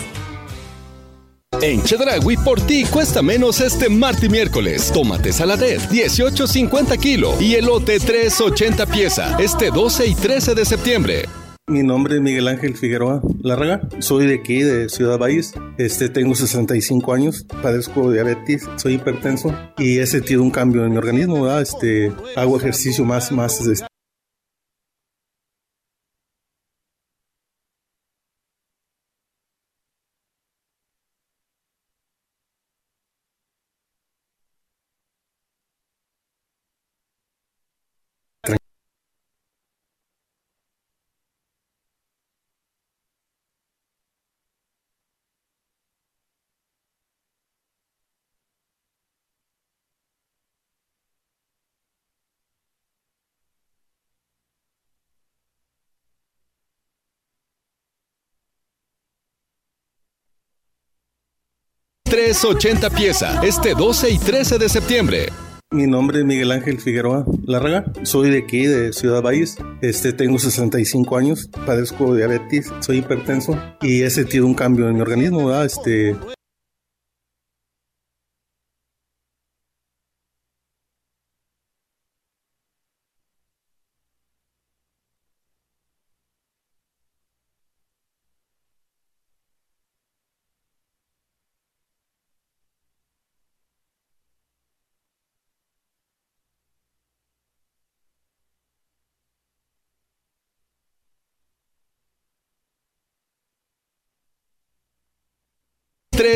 [1.60, 4.90] En Chedragui por ti cuesta menos este martes y miércoles.
[4.94, 11.28] Tómate saladet 18.50 kilo y elote 3.80 pieza este 12 y 13 de septiembre.
[11.68, 15.52] Mi nombre es Miguel Ángel Figueroa Larraga, soy de aquí, de Ciudad Valles.
[15.76, 20.96] Este, tengo 65 años, padezco diabetes, soy hipertenso y he sentido un cambio en mi
[20.96, 21.46] organismo.
[21.58, 23.60] Este, hago ejercicio más, más
[62.10, 65.26] $3.80 pieza este 12 y 13 de septiembre.
[65.70, 69.58] Mi nombre es Miguel Ángel Figueroa Larraga, soy de aquí, de Ciudad Valles.
[69.82, 75.02] Este, tengo 65 años, padezco diabetes, soy hipertenso y he sentido un cambio en mi
[75.02, 75.54] organismo.
[75.62, 76.16] Este,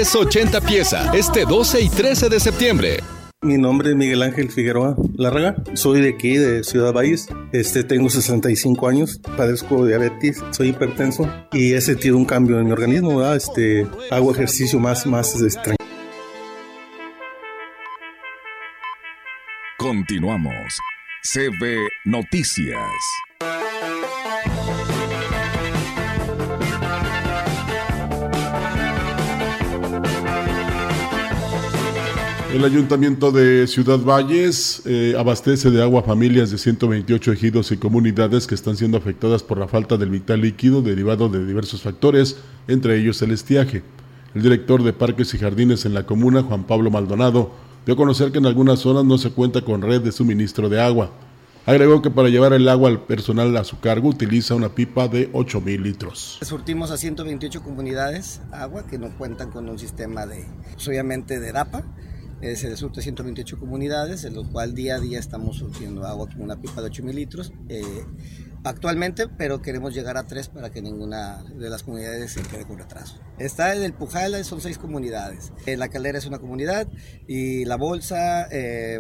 [0.03, 2.97] 380 pieza, este 12 y 13 de septiembre.
[3.41, 8.11] Mi nombre es Miguel Ángel Figueroa Larraga, soy de aquí, de Ciudad Valles, este, tengo
[8.11, 13.37] 65 años, padezco diabetes, soy hipertenso y he sentido un cambio en mi organismo, ¿verdad?
[13.37, 15.77] Este, hago ejercicio más, más extraño.
[19.79, 20.81] Continuamos.
[21.33, 22.91] CB Noticias.
[32.53, 37.79] El Ayuntamiento de Ciudad Valles eh, abastece de agua a familias de 128 ejidos y
[37.79, 42.37] comunidades que están siendo afectadas por la falta del vital líquido derivado de diversos factores,
[42.69, 43.83] entre ellos el estiaje.
[44.35, 47.53] El director de Parques y Jardines en la comuna, Juan Pablo Maldonado,
[47.87, 50.79] dio a conocer que en algunas zonas no se cuenta con red de suministro de
[50.79, 51.11] agua.
[51.65, 55.31] Agregó que para llevar el agua al personal a su cargo utiliza una pipa de
[55.33, 56.39] 8 mil litros.
[56.43, 61.53] Surtimos a 128 comunidades agua que no cuentan con un sistema de, pues, obviamente, de
[61.53, 61.85] DAPA
[62.43, 66.43] eh, se surte 128 comunidades, en lo cual día a día estamos surtiendo agua con
[66.43, 68.05] una pipa de 8 mil litros eh,
[68.65, 72.79] actualmente, pero queremos llegar a tres para que ninguna de las comunidades se quede con
[72.79, 73.21] retraso.
[73.39, 75.53] Está en el Pujala, son seis comunidades.
[75.67, 76.89] Eh, la Caldera es una comunidad
[77.29, 78.49] y La Bolsa,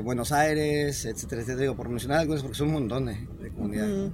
[0.02, 4.12] Buenos Aires, etcétera, etcétera, por mencionar algunos, porque son un montón de, comunidades.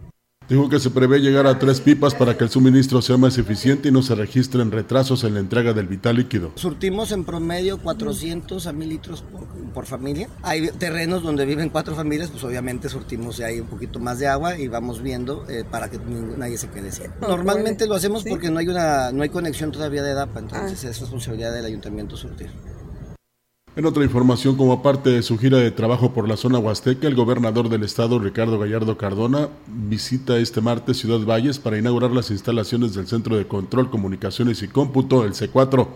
[0.49, 3.89] Dijo que se prevé llegar a tres pipas para que el suministro sea más eficiente
[3.89, 6.53] y no se registren retrasos en la entrega del vital líquido.
[6.55, 9.23] Surtimos en promedio 400 a 1000 litros
[9.75, 10.29] por, familia.
[10.43, 14.59] Hay terrenos donde viven cuatro familias, pues obviamente surtimos ahí un poquito más de agua
[14.59, 17.07] y vamos viendo eh, para que nadie se quede sin.
[17.21, 20.89] Normalmente lo hacemos porque no hay una no hay conexión todavía de DAPA, entonces ah.
[20.89, 22.51] es responsabilidad del ayuntamiento surtir.
[23.77, 27.15] En otra información, como parte de su gira de trabajo por la zona huasteca, el
[27.15, 32.95] gobernador del estado, Ricardo Gallardo Cardona, visita este martes Ciudad Valles para inaugurar las instalaciones
[32.95, 35.87] del Centro de Control, Comunicaciones y Cómputo, el C4.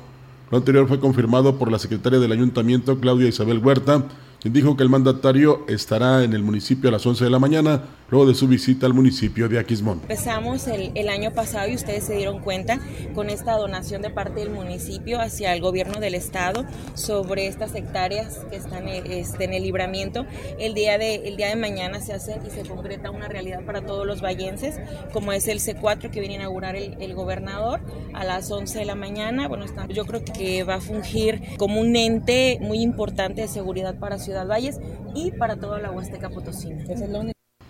[0.51, 4.05] Lo anterior fue confirmado por la secretaria del ayuntamiento, Claudia Isabel Huerta,
[4.45, 8.27] dijo que el mandatario estará en el municipio a las 11 de la mañana, luego
[8.27, 10.01] de su visita al municipio de Aquismón.
[10.03, 12.79] Empezamos el, año pasado y ustedes se dieron cuenta
[13.15, 18.41] con esta donación de parte del municipio hacia el gobierno del estado sobre estas hectáreas
[18.51, 20.27] que están este, en el libramiento.
[20.59, 23.81] El día, de, el día de mañana se hace y se concreta una realidad para
[23.81, 24.79] todos los vallenses,
[25.15, 27.81] como es el C4 que viene a inaugurar el, gobernador
[28.13, 29.49] a las 11 de la mañana.
[29.49, 34.19] Bueno, yo creo que va a fungir como un ente muy importante de seguridad para
[34.19, 34.81] Ciudad Valles
[35.15, 36.85] y para toda la Huasteca Potosina.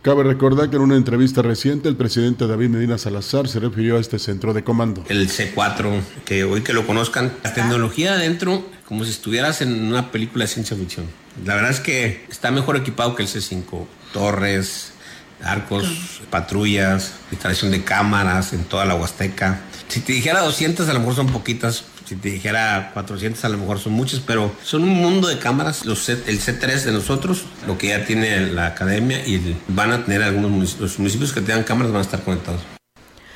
[0.02, 4.00] Cabe recordar que en una entrevista reciente el presidente David Medina Salazar se refirió a
[4.00, 5.04] este centro de comando.
[5.08, 10.10] El C4, que hoy que lo conozcan, la tecnología adentro, como si estuvieras en una
[10.10, 11.06] película de ciencia ficción.
[11.44, 13.86] La verdad es que está mejor equipado que el C5.
[14.12, 14.92] Torres,
[15.40, 19.60] arcos, patrullas, instalación de cámaras en toda la Huasteca.
[19.86, 23.58] Si te dijera 200, a lo mejor son poquitas, si te dijera 400 a lo
[23.58, 25.84] mejor son muchas, pero son un mundo de cámaras.
[25.84, 30.22] Los el C3 de nosotros, lo que ya tiene la academia y van a tener
[30.22, 32.60] algunos municipios, los municipios que tengan cámaras van a estar conectados.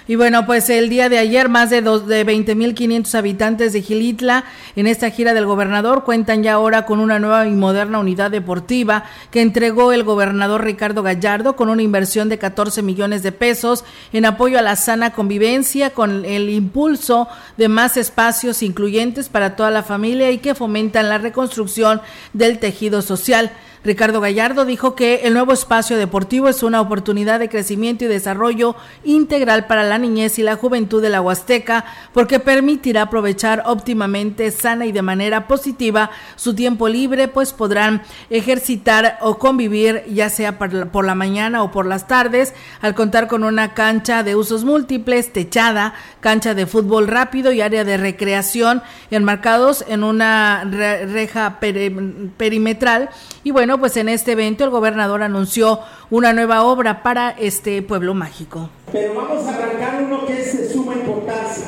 [0.09, 4.45] Y bueno, pues el día de ayer más de, dos, de 20.500 habitantes de Gilitla
[4.77, 9.03] en esta gira del gobernador cuentan ya ahora con una nueva y moderna unidad deportiva
[9.33, 14.27] que entregó el gobernador Ricardo Gallardo con una inversión de 14 millones de pesos en
[14.27, 19.83] apoyo a la sana convivencia con el impulso de más espacios incluyentes para toda la
[19.83, 22.01] familia y que fomentan la reconstrucción
[22.33, 23.51] del tejido social.
[23.87, 28.75] Ricardo Gallardo dijo que el nuevo espacio deportivo es una oportunidad de crecimiento y desarrollo
[29.05, 34.87] integral para la niñez y la juventud de la Huasteca porque permitirá aprovechar óptimamente, sana
[34.87, 41.05] y de manera positiva su tiempo libre, pues podrán ejercitar o convivir ya sea por
[41.05, 45.95] la mañana o por las tardes al contar con una cancha de usos múltiples, techada,
[46.19, 53.11] cancha de fútbol rápido y área de recreación enmarcados en una reja perimetral.
[53.45, 58.15] Y bueno, pues en este evento el gobernador anunció una nueva obra para este pueblo
[58.15, 58.71] mágico.
[58.93, 61.67] Pero vamos a arrancar uno que es de suma importancia,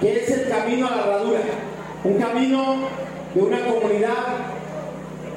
[0.00, 1.40] que es el camino a la herradura,
[2.04, 2.74] un camino
[3.34, 4.14] de una comunidad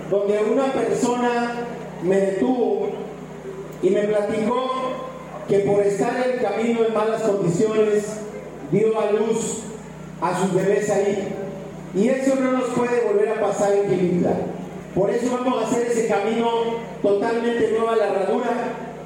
[0.10, 1.52] donde una persona
[2.04, 2.90] me detuvo
[3.82, 4.72] y me platicó
[5.48, 8.06] que por estar en el camino en malas condiciones
[8.72, 9.60] dio a luz
[10.22, 11.36] a sus bebés ahí.
[11.96, 14.32] Y eso no nos puede volver a pasar en Quilitla.
[14.96, 16.50] Por eso vamos a hacer ese camino
[17.02, 18.50] totalmente nuevo a la herradura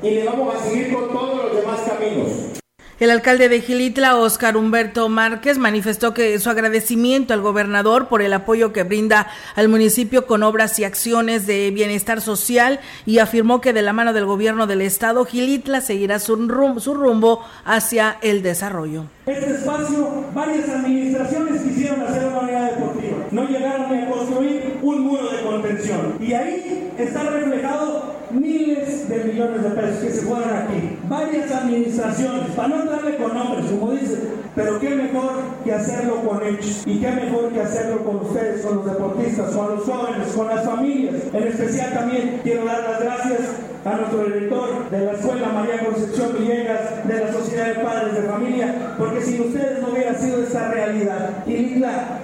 [0.03, 2.57] y le vamos a seguir con todos los demás caminos.
[2.99, 8.33] El alcalde de Gilitla, Oscar Humberto Márquez, manifestó que su agradecimiento al gobernador por el
[8.33, 13.71] apoyo que brinda al municipio con obras y acciones de bienestar social y afirmó que
[13.71, 18.41] de la mano del gobierno del estado, Gilitla seguirá su rumbo, su rumbo hacia el
[18.41, 19.05] desarrollo.
[19.27, 23.17] Este espacio, varias administraciones quisieron hacer una unidad deportiva.
[23.29, 26.17] No llegaron a construir un muro de contención.
[26.19, 30.97] Y ahí está reflejado miles de millones de pesos que se fueron aquí.
[31.07, 34.19] Varias administraciones, para no darle con nombres, como dicen,
[34.55, 35.31] pero qué mejor
[35.63, 36.83] que hacerlo con hechos.
[36.85, 40.65] Y qué mejor que hacerlo con ustedes, con los deportistas, con los jóvenes, con las
[40.65, 41.15] familias.
[41.33, 43.39] En especial también quiero dar las gracias
[43.85, 48.21] a nuestro director de la escuela María Concepción Villegas, de la Sociedad de Padres de
[48.23, 51.43] Familia, porque sin ustedes no hubiera sido esta realidad.
[51.45, 51.81] Y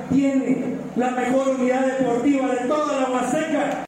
[0.09, 0.63] tiene
[0.95, 3.85] la mejor unidad deportiva de toda la Huasteca.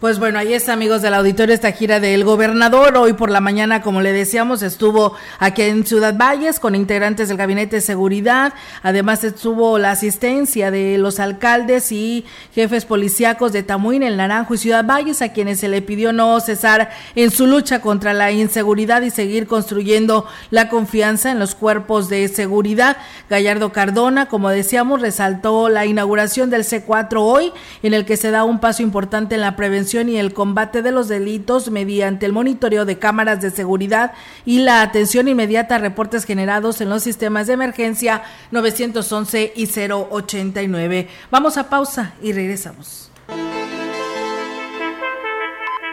[0.00, 2.96] Pues bueno, ahí está, amigos del auditorio, esta gira del gobernador.
[2.96, 7.36] Hoy por la mañana, como le decíamos, estuvo aquí en Ciudad Valles con integrantes del
[7.36, 8.52] Gabinete de Seguridad.
[8.84, 12.24] Además, estuvo la asistencia de los alcaldes y
[12.54, 16.38] jefes policíacos de Tamuín, El Naranjo y Ciudad Valles, a quienes se le pidió no
[16.38, 22.08] cesar en su lucha contra la inseguridad y seguir construyendo la confianza en los cuerpos
[22.08, 22.98] de seguridad.
[23.28, 28.44] Gallardo Cardona, como decíamos, resaltó la inauguración del C4 hoy, en el que se da
[28.44, 32.84] un paso importante en la prevención y el combate de los delitos mediante el monitoreo
[32.84, 34.12] de cámaras de seguridad
[34.44, 41.08] y la atención inmediata a reportes generados en los sistemas de emergencia 911 y 089.
[41.30, 43.10] Vamos a pausa y regresamos.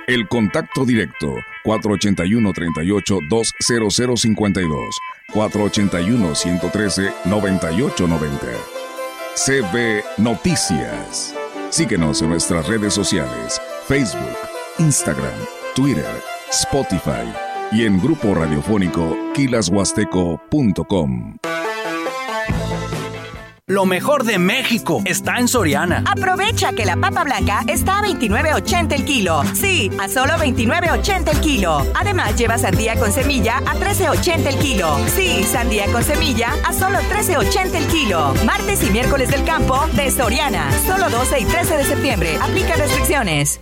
[0.07, 1.33] El contacto directo
[1.63, 4.95] 481 38 20052
[5.33, 8.47] 481 113 9890.
[9.35, 11.33] CB Noticias.
[11.69, 14.35] Síguenos en nuestras redes sociales Facebook,
[14.79, 15.33] Instagram,
[15.75, 16.09] Twitter,
[16.49, 17.31] Spotify
[17.71, 21.37] y en grupo radiofónico kilashuasteco.com.
[23.67, 26.03] Lo mejor de México está en Soriana.
[26.05, 29.43] Aprovecha que la papa blanca está a 29.80 el kilo.
[29.53, 31.85] Sí, a solo 29.80 el kilo.
[31.95, 34.97] Además, lleva sandía con semilla a 13.80 el kilo.
[35.15, 38.33] Sí, sandía con semilla a solo 13.80 el kilo.
[38.45, 40.71] Martes y miércoles del campo de Soriana.
[40.87, 42.37] Solo 12 y 13 de septiembre.
[42.41, 43.61] Aplica restricciones.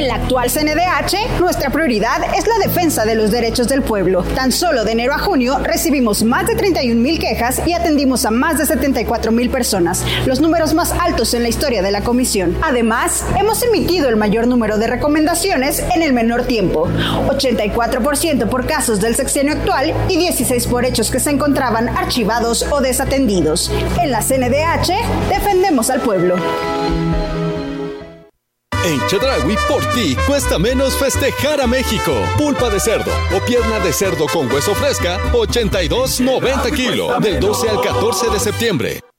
[0.00, 4.22] En la actual CNDH, nuestra prioridad es la defensa de los derechos del pueblo.
[4.22, 8.30] Tan solo de enero a junio recibimos más de 31 mil quejas y atendimos a
[8.30, 12.56] más de 74 mil personas, los números más altos en la historia de la comisión.
[12.62, 16.88] Además, hemos emitido el mayor número de recomendaciones en el menor tiempo,
[17.28, 22.80] 84% por casos del sexenio actual y 16 por hechos que se encontraban archivados o
[22.80, 23.70] desatendidos.
[24.00, 26.36] En la CNDH, defendemos al pueblo.
[28.82, 32.14] En Chedragui, por ti, cuesta menos festejar a México.
[32.38, 37.80] Pulpa de cerdo o pierna de cerdo con hueso fresca, 82.90 kilo, del 12 al
[37.82, 39.09] 14 de septiembre.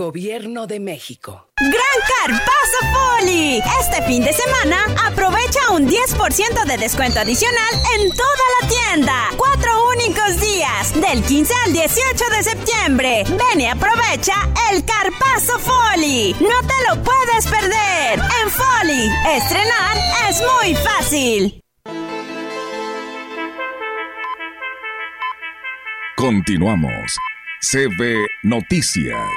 [0.00, 1.50] Gobierno de México.
[1.58, 3.62] Gran Carpazo Poli.
[3.82, 9.14] Este fin de semana aprovecha un 10% de descuento adicional en toda la tienda.
[9.36, 13.24] Cuatro únicos días, del 15 al 18 de septiembre.
[13.28, 16.34] Ven y aprovecha el Carpazo Foli.
[16.40, 18.20] No te lo puedes perder.
[18.42, 19.98] En Foli, estrenar
[20.30, 21.62] es muy fácil.
[26.16, 27.18] Continuamos.
[27.60, 29.28] CB Noticias.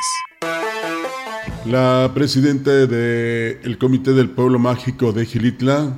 [1.65, 5.97] La presidenta del Comité del Pueblo Mágico de Gilitla,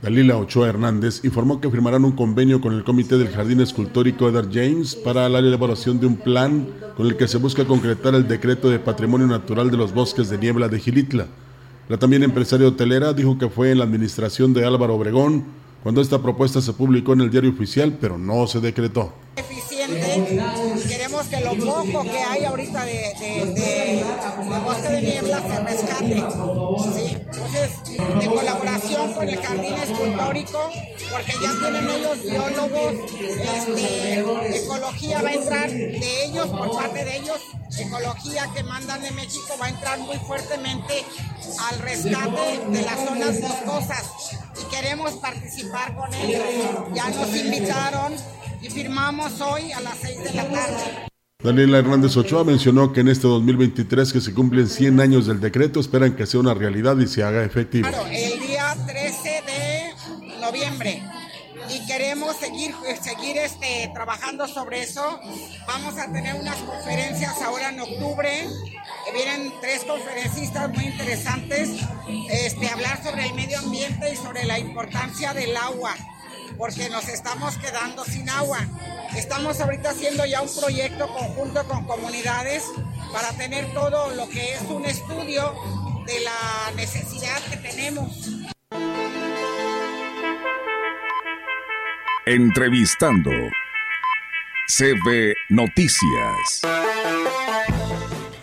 [0.00, 4.50] Dalila Ochoa Hernández informó que firmarán un convenio con el Comité del Jardín Escultórico Edward
[4.52, 8.70] James para la elaboración de un plan con el que se busca concretar el decreto
[8.70, 11.26] de patrimonio natural de los bosques de niebla de Gilitla.
[11.88, 15.44] La también empresaria hotelera dijo que fue en la administración de Álvaro Obregón
[15.82, 19.12] cuando esta propuesta se publicó en el diario oficial, pero no se decretó
[21.28, 23.14] que lo poco que hay ahorita de,
[23.54, 24.04] de,
[24.64, 26.18] bosque de niebla se rescate.
[26.18, 27.72] Entonces,
[28.20, 30.70] en colaboración con el Jardín Escultórico,
[31.10, 34.20] porque ya tienen ellos biólogos, este,
[34.56, 37.40] ecología va a entrar de ellos, por parte de ellos,
[37.78, 41.04] ecología que mandan de México va a entrar muy fuertemente
[41.70, 44.04] al rescate de las zonas boscosas
[44.60, 46.42] y queremos participar con ellos.
[46.94, 48.14] Ya nos invitaron
[48.62, 51.13] y firmamos hoy a las 6 de la tarde.
[51.44, 55.78] Daniela Hernández Ochoa mencionó que en este 2023 que se cumplen 100 años del decreto,
[55.78, 57.86] esperan que sea una realidad y se haga efectivo.
[57.86, 61.02] Claro, el día 13 de noviembre
[61.68, 65.20] y queremos seguir, seguir este, trabajando sobre eso.
[65.66, 68.46] Vamos a tener unas conferencias ahora en octubre.
[69.12, 71.72] Vienen tres conferencistas muy interesantes
[72.30, 75.94] este, hablar sobre el medio ambiente y sobre la importancia del agua
[76.56, 78.58] porque nos estamos quedando sin agua.
[79.16, 82.64] Estamos ahorita haciendo ya un proyecto conjunto con comunidades
[83.12, 85.54] para tener todo lo que es un estudio
[86.06, 88.28] de la necesidad que tenemos.
[92.26, 93.30] Entrevistando
[94.66, 96.62] CB Noticias.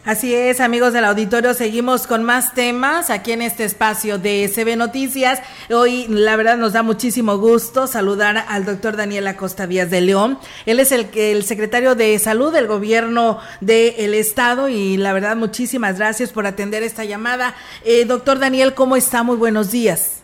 [0.04, 4.76] Así es, amigos del auditorio, seguimos con más temas aquí en este espacio de CB
[4.76, 5.40] Noticias.
[5.70, 10.40] Hoy, la verdad, nos da muchísimo gusto saludar al doctor Daniel Acosta Vías de León.
[10.66, 16.00] Él es el, el secretario de Salud del gobierno del Estado y la verdad, muchísimas
[16.00, 17.54] gracias por atender esta llamada.
[17.86, 19.22] Eh, doctor Daniel, ¿cómo está?
[19.22, 20.21] Muy buenos días.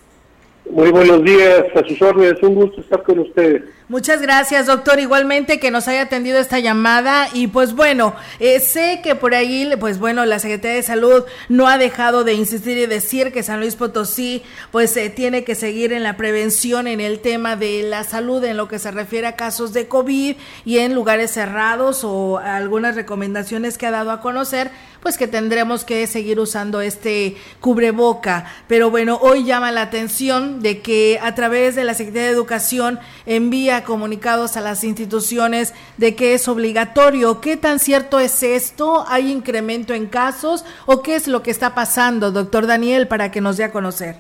[0.72, 3.64] Muy buenos días, a sus órdenes, un gusto estar con ustedes.
[3.90, 5.00] Muchas gracias, doctor.
[5.00, 7.30] Igualmente que nos haya atendido esta llamada.
[7.34, 11.70] Y pues bueno, eh, sé que por ahí, pues bueno, la Secretaría de Salud no
[11.70, 15.94] ha dejado de insistir y decir que San Luis Potosí, pues eh, tiene que seguir
[15.94, 19.38] en la prevención en el tema de la salud en lo que se refiere a
[19.38, 24.70] casos de COVID y en lugares cerrados o algunas recomendaciones que ha dado a conocer,
[25.08, 28.44] pues que tendremos que seguir usando este cubreboca.
[28.68, 33.00] Pero bueno, hoy llama la atención de que a través de la Secretaría de Educación
[33.26, 37.40] envía comunicados a las instituciones de que es obligatorio.
[37.40, 39.06] ¿Qué tan cierto es esto?
[39.08, 40.66] ¿Hay incremento en casos?
[40.86, 44.16] ¿O qué es lo que está pasando, doctor Daniel, para que nos dé a conocer?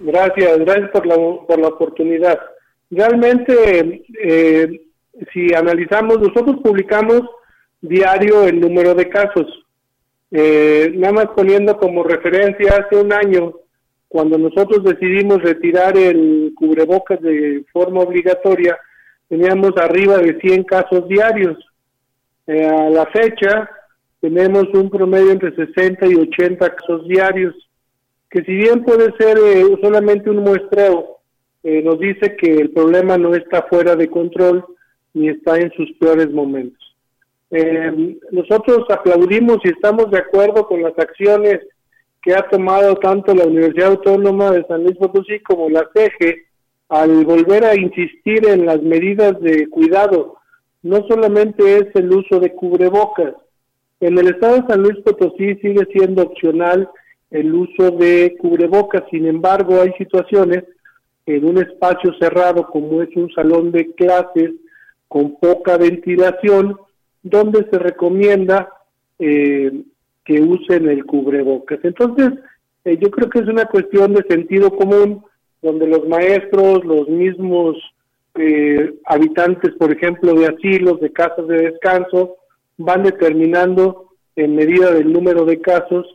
[0.00, 2.40] Gracias, gracias por la, por la oportunidad.
[2.90, 4.80] Realmente, eh,
[5.32, 7.20] si analizamos, nosotros publicamos
[7.82, 9.46] diario el número de casos.
[10.30, 13.54] Eh, nada más poniendo como referencia, hace un año
[14.08, 18.78] cuando nosotros decidimos retirar el cubrebocas de forma obligatoria,
[19.28, 21.58] teníamos arriba de 100 casos diarios.
[22.46, 23.68] Eh, a la fecha
[24.20, 27.54] tenemos un promedio entre 60 y 80 casos diarios,
[28.30, 31.18] que si bien puede ser eh, solamente un muestreo,
[31.62, 34.64] eh, nos dice que el problema no está fuera de control
[35.14, 36.85] ni está en sus peores momentos.
[37.50, 41.60] Nosotros aplaudimos y estamos de acuerdo con las acciones
[42.22, 46.46] que ha tomado tanto la Universidad Autónoma de San Luis Potosí como la CEGE
[46.88, 50.36] al volver a insistir en las medidas de cuidado.
[50.82, 53.34] No solamente es el uso de cubrebocas.
[54.00, 56.88] En el estado de San Luis Potosí sigue siendo opcional
[57.30, 59.04] el uso de cubrebocas.
[59.10, 60.64] Sin embargo, hay situaciones
[61.26, 64.50] en un espacio cerrado como es un salón de clases
[65.08, 66.76] con poca ventilación,
[67.28, 68.68] donde se recomienda
[69.18, 69.72] eh,
[70.24, 71.80] que usen el cubrebocas.
[71.82, 72.32] Entonces,
[72.84, 75.24] eh, yo creo que es una cuestión de sentido común,
[75.60, 77.76] donde los maestros, los mismos
[78.36, 82.36] eh, habitantes, por ejemplo, de asilos, de casas de descanso,
[82.76, 86.06] van determinando en medida del número de casos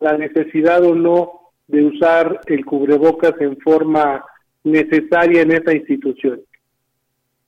[0.00, 1.32] la necesidad o no
[1.68, 4.24] de usar el cubrebocas en forma
[4.64, 6.40] necesaria en esa institución.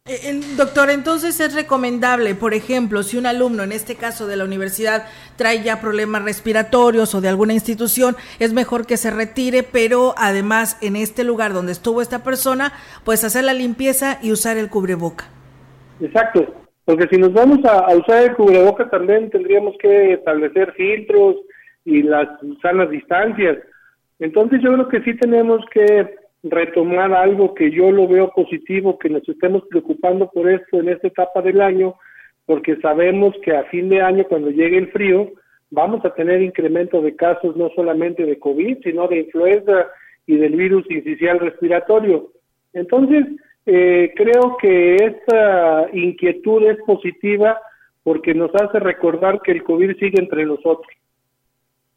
[0.09, 4.45] Eh, doctor, entonces es recomendable, por ejemplo, si un alumno, en este caso de la
[4.45, 5.05] universidad,
[5.37, 10.79] trae ya problemas respiratorios o de alguna institución, es mejor que se retire, pero además
[10.81, 12.73] en este lugar donde estuvo esta persona,
[13.05, 15.27] pues hacer la limpieza y usar el cubreboca.
[16.01, 16.55] Exacto,
[16.87, 21.37] porque si nos vamos a, usar el cubreboca también tendríamos que establecer filtros
[21.85, 22.29] y las
[22.63, 23.59] sanas distancias.
[24.21, 29.09] Entonces yo creo que sí tenemos que retomar algo que yo lo veo positivo, que
[29.09, 31.95] nos estemos preocupando por esto en esta etapa del año,
[32.47, 35.33] porque sabemos que a fin de año, cuando llegue el frío,
[35.71, 39.89] vamos a tener incremento de casos no solamente de COVID, sino de influenza
[40.27, 42.31] y del virus incisional respiratorio.
[42.73, 43.27] Entonces,
[43.67, 47.61] eh, creo que esta inquietud es positiva
[48.03, 50.89] porque nos hace recordar que el COVID sigue entre nosotros.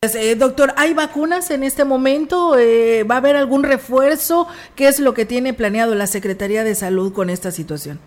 [0.03, 2.57] Pues, eh, doctor, ¿hay vacunas en este momento?
[2.57, 4.47] Eh, ¿Va a haber algún refuerzo?
[4.75, 7.99] ¿Qué es lo que tiene planeado la Secretaría de Salud con esta situación?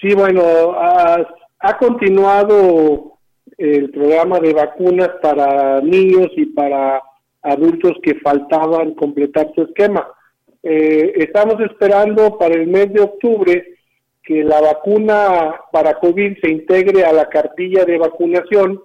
[0.00, 3.18] Sí, bueno, ha, continuado
[3.58, 7.02] el programa de vacunas para niños y para
[7.42, 10.06] adultos que faltaban completar su esquema.
[10.62, 13.74] Eh, estamos esperando para el mes de octubre
[14.22, 18.80] que la vacuna para COVID se integre a la cartilla de vacunación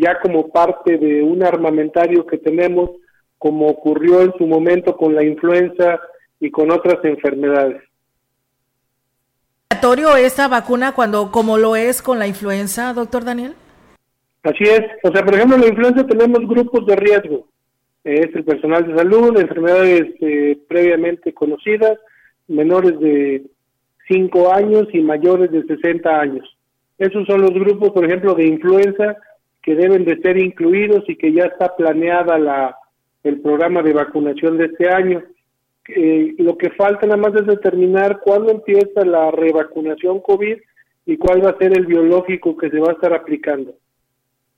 [0.00, 2.90] ya como parte de un armamentario que tenemos,
[3.38, 6.00] como ocurrió en su momento con la influenza
[6.40, 7.82] y con otras enfermedades.
[10.18, 13.54] esta vacuna cuando como lo es con la influenza, doctor Daniel?
[14.42, 14.80] Así es.
[15.02, 17.48] O sea, por ejemplo, en la influenza tenemos grupos de riesgo.
[18.04, 21.98] Es el personal de salud, enfermedades eh, previamente conocidas,
[22.46, 23.42] menores de
[24.08, 26.56] 5 años y mayores de 60 años.
[26.98, 29.16] Esos son los grupos, por ejemplo, de influenza
[29.66, 32.76] que deben de ser incluidos y que ya está planeada la,
[33.24, 35.24] el programa de vacunación de este año.
[35.88, 40.56] Eh, lo que falta nada más es determinar cuándo empieza la revacunación COVID
[41.06, 43.74] y cuál va a ser el biológico que se va a estar aplicando.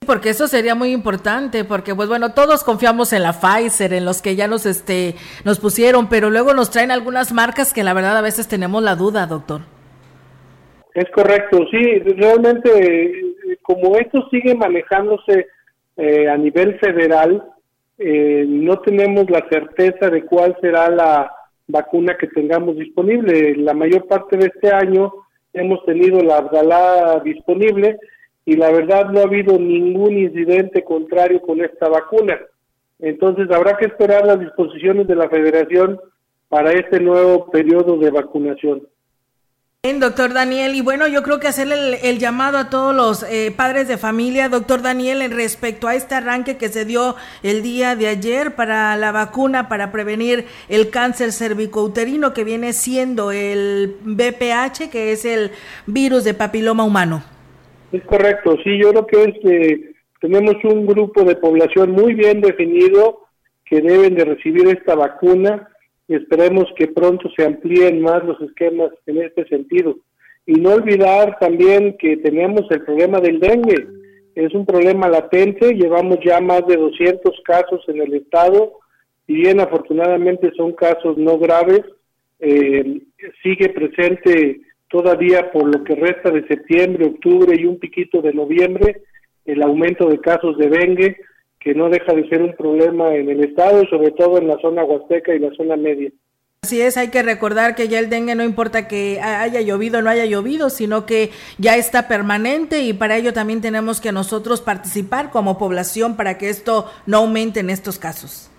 [0.07, 4.21] Porque eso sería muy importante, porque pues bueno, todos confiamos en la Pfizer, en los
[4.21, 5.15] que ya nos este
[5.47, 8.95] nos pusieron, pero luego nos traen algunas marcas que la verdad a veces tenemos la
[8.95, 9.63] duda, doctor.
[10.95, 13.28] Es correcto, sí, realmente
[13.69, 15.47] como esto sigue manejándose
[15.99, 17.45] eh, a nivel federal,
[17.99, 21.31] eh, no tenemos la certeza de cuál será la
[21.67, 23.57] vacuna que tengamos disponible.
[23.57, 25.13] La mayor parte de este año
[25.53, 27.99] hemos tenido la Abdalá disponible
[28.47, 32.39] y la verdad no ha habido ningún incidente contrario con esta vacuna.
[32.99, 36.01] Entonces habrá que esperar las disposiciones de la federación
[36.49, 38.89] para este nuevo periodo de vacunación.
[39.85, 43.53] Bien, doctor Daniel, y bueno, yo creo que hacerle el, llamado a todos los eh,
[43.57, 47.15] padres de familia, doctor Daniel, en respecto a este arranque que se dio
[47.45, 53.31] el día de ayer para la vacuna para prevenir el cáncer cervicouterino que viene siendo
[53.31, 55.53] el BPH, que es el
[55.87, 57.23] virus de papiloma humano.
[57.93, 62.41] Es correcto, sí, yo creo que es que tenemos un grupo de población muy bien
[62.41, 63.29] definido
[63.65, 65.69] que deben de recibir esta vacuna
[66.09, 69.99] y esperemos que pronto se amplíen más los esquemas en este sentido.
[70.47, 73.87] Y no olvidar también que tenemos el problema del dengue.
[74.35, 78.79] Es un problema latente, llevamos ya más de 200 casos en el estado
[79.27, 81.83] y bien afortunadamente son casos no graves.
[82.41, 83.03] Eh,
[83.43, 89.03] sigue presente todavía por lo que resta de septiembre, octubre y un piquito de noviembre,
[89.45, 91.17] el aumento de casos de dengue,
[91.61, 94.85] que no deja de ser un problema en el estado, sobre todo en la zona
[94.85, 96.11] huasteca y la zona media.
[96.63, 100.03] Así es, hay que recordar que ya el dengue no importa que haya llovido o
[100.03, 104.61] no haya llovido, sino que ya está permanente y para ello también tenemos que nosotros
[104.61, 108.51] participar como población para que esto no aumente en estos casos.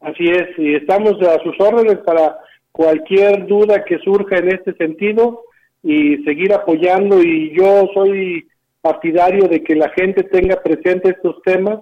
[0.00, 2.36] Así es, y estamos a sus órdenes para
[2.72, 5.42] cualquier duda que surja en este sentido
[5.82, 8.48] y seguir apoyando y yo soy
[8.82, 11.78] partidario de que la gente tenga presente estos temas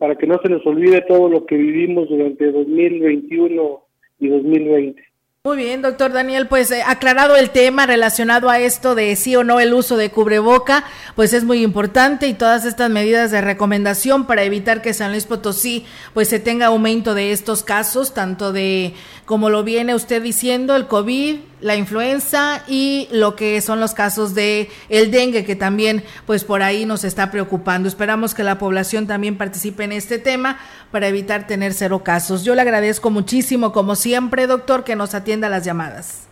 [0.00, 3.84] para que no se nos olvide todo lo que vivimos durante 2021
[4.18, 5.02] y 2020.
[5.44, 9.44] Muy bien, doctor Daniel, pues eh, aclarado el tema relacionado a esto de sí o
[9.44, 10.84] no el uso de cubreboca,
[11.16, 15.26] pues es muy importante y todas estas medidas de recomendación para evitar que San Luis
[15.26, 15.84] Potosí
[16.14, 18.94] pues se tenga aumento de estos casos, tanto de
[19.26, 24.34] como lo viene usted diciendo, el COVID, la influenza y lo que son los casos
[24.34, 27.88] de el dengue que también pues por ahí nos está preocupando.
[27.88, 30.58] Esperamos que la población también participe en este tema
[30.90, 32.44] para evitar tener cero casos.
[32.44, 36.28] Yo le agradezco muchísimo como siempre, doctor, que nos atienda las llamadas.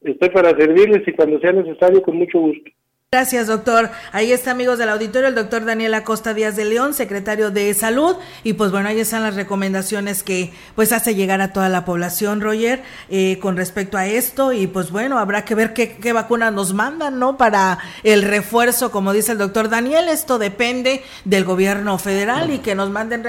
[0.00, 2.70] Estoy para servirles y cuando sea necesario con mucho gusto.
[3.10, 3.90] Gracias, doctor.
[4.12, 8.16] Ahí está, amigos del auditorio, el doctor Daniel Acosta Díaz de León, secretario de Salud.
[8.44, 12.42] Y pues bueno, ahí están las recomendaciones que pues hace llegar a toda la población,
[12.42, 14.52] Roger, eh, con respecto a esto.
[14.52, 17.38] Y pues bueno, habrá que ver qué, qué vacunas nos mandan, ¿no?
[17.38, 20.10] Para el refuerzo, como dice el doctor Daniel.
[20.10, 23.24] Esto depende del gobierno federal y que nos manden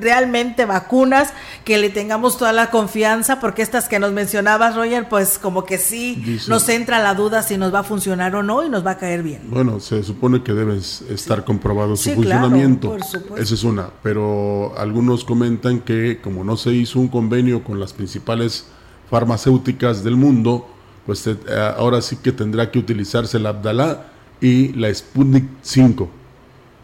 [0.00, 5.38] realmente vacunas, que le tengamos toda la confianza, porque estas que nos mencionabas, Roger, pues
[5.38, 8.70] como que sí nos entra la duda si nos va a funcionar o no y
[8.70, 9.42] nos va a caer bien.
[9.48, 12.96] Bueno, se supone que debe estar comprobado su funcionamiento.
[13.36, 13.90] Esa es una.
[14.02, 18.66] Pero algunos comentan que como no se hizo un convenio con las principales
[19.10, 20.66] farmacéuticas del mundo,
[21.06, 21.36] pues eh,
[21.76, 24.08] ahora sí que tendrá que utilizarse la Abdalá
[24.40, 26.08] y la Sputnik 5.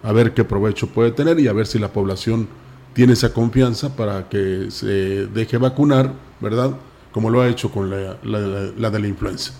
[0.02, 2.48] A ver qué provecho puede tener y a ver si la población
[2.92, 6.76] tiene esa confianza para que se deje vacunar, ¿verdad?
[7.12, 9.52] Como lo ha hecho con la, la de la influenza.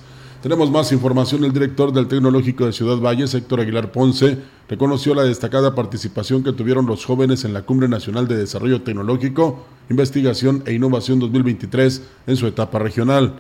[0.45, 1.43] Tenemos más información.
[1.43, 4.37] El director del Tecnológico de Ciudad Valles, Héctor Aguilar Ponce,
[4.69, 9.65] reconoció la destacada participación que tuvieron los jóvenes en la Cumbre Nacional de Desarrollo Tecnológico,
[9.89, 13.37] Investigación e Innovación 2023 en su etapa regional.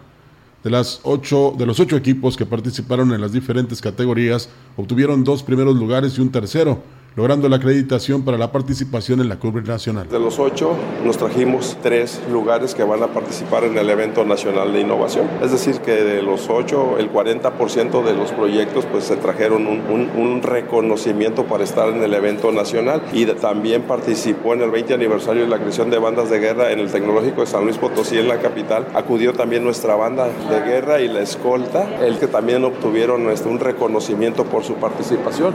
[0.62, 4.48] De, las ocho, de los ocho equipos que participaron en las diferentes categorías,
[4.78, 6.82] obtuvieron dos primeros lugares y un tercero,
[7.16, 10.08] logrando la acreditación para la participación en la Cumbre Nacional.
[10.08, 14.72] De los ocho, nos trajimos tres lugares que van a participar en el evento nacional
[14.72, 15.28] de innovación.
[15.42, 20.42] Es decir, que de los ocho, el 40% de los proyectos pues se trajeron un,
[20.42, 25.48] reconocimiento para estar en el evento nacional y también participó en el 20 aniversario de
[25.48, 28.40] la creación de bandas de guerra en el Tecnológico de San Luis Potosí en la
[28.40, 28.86] capital.
[28.94, 33.60] Acudió también nuestra banda de guerra y la escolta, el que también obtuvieron este, un
[33.60, 35.54] reconocimiento por su participación.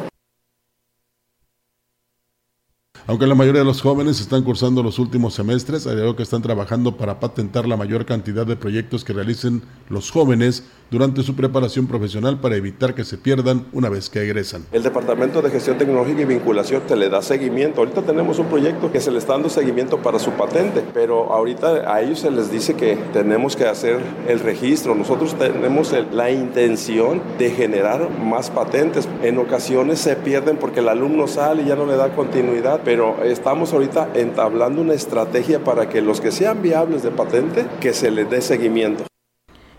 [3.10, 6.96] Aunque la mayoría de los jóvenes están cursando los últimos semestres, agregó que están trabajando
[6.96, 12.40] para patentar la mayor cantidad de proyectos que realicen los jóvenes durante su preparación profesional
[12.40, 14.66] para evitar que se pierdan una vez que egresan.
[14.72, 17.82] El Departamento de Gestión Tecnológica y Vinculación te le da seguimiento.
[17.82, 21.94] Ahorita tenemos un proyecto que se le está dando seguimiento para su patente, pero ahorita
[21.94, 24.96] a ellos se les dice que tenemos que hacer el registro.
[24.96, 29.08] Nosotros tenemos la intención de generar más patentes.
[29.24, 33.24] En ocasiones se pierden porque el alumno sale y ya no le da continuidad, pero
[33.24, 38.12] estamos ahorita entablando una estrategia para que los que sean viables de patente, que se
[38.12, 39.09] les dé seguimiento.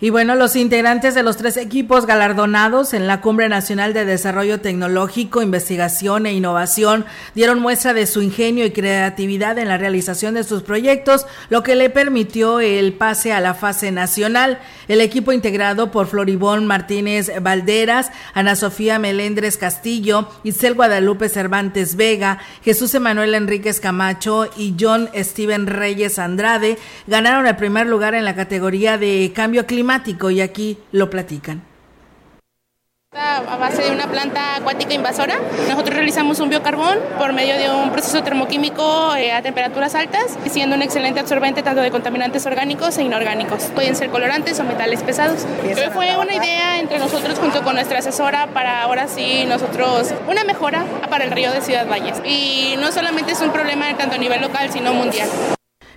[0.03, 4.59] Y bueno, los integrantes de los tres equipos galardonados en la Cumbre Nacional de Desarrollo
[4.59, 10.45] Tecnológico, Investigación e Innovación dieron muestra de su ingenio y creatividad en la realización de
[10.45, 14.59] sus proyectos, lo que le permitió el pase a la fase nacional.
[14.89, 22.39] El equipo integrado por Floribón Martínez Valderas, Ana Sofía Melendres Castillo, Isel Guadalupe Cervantes Vega,
[22.65, 28.35] Jesús Emanuel Enríquez Camacho y John Steven Reyes Andrade ganaron el primer lugar en la
[28.35, 29.90] categoría de cambio climático
[30.31, 31.65] y aquí lo platican.
[33.13, 37.91] A base de una planta acuática invasora, nosotros realizamos un biocarbón por medio de un
[37.91, 43.03] proceso termoquímico eh, a temperaturas altas, siendo un excelente absorbente tanto de contaminantes orgánicos e
[43.03, 43.65] inorgánicos.
[43.75, 45.45] Pueden ser colorantes o metales pesados.
[45.93, 50.85] Fue una idea entre nosotros junto con nuestra asesora para ahora sí nosotros una mejora
[51.09, 52.23] para el río de Ciudad Valles.
[52.25, 55.29] Y no solamente es un problema tanto a nivel local, sino mundial.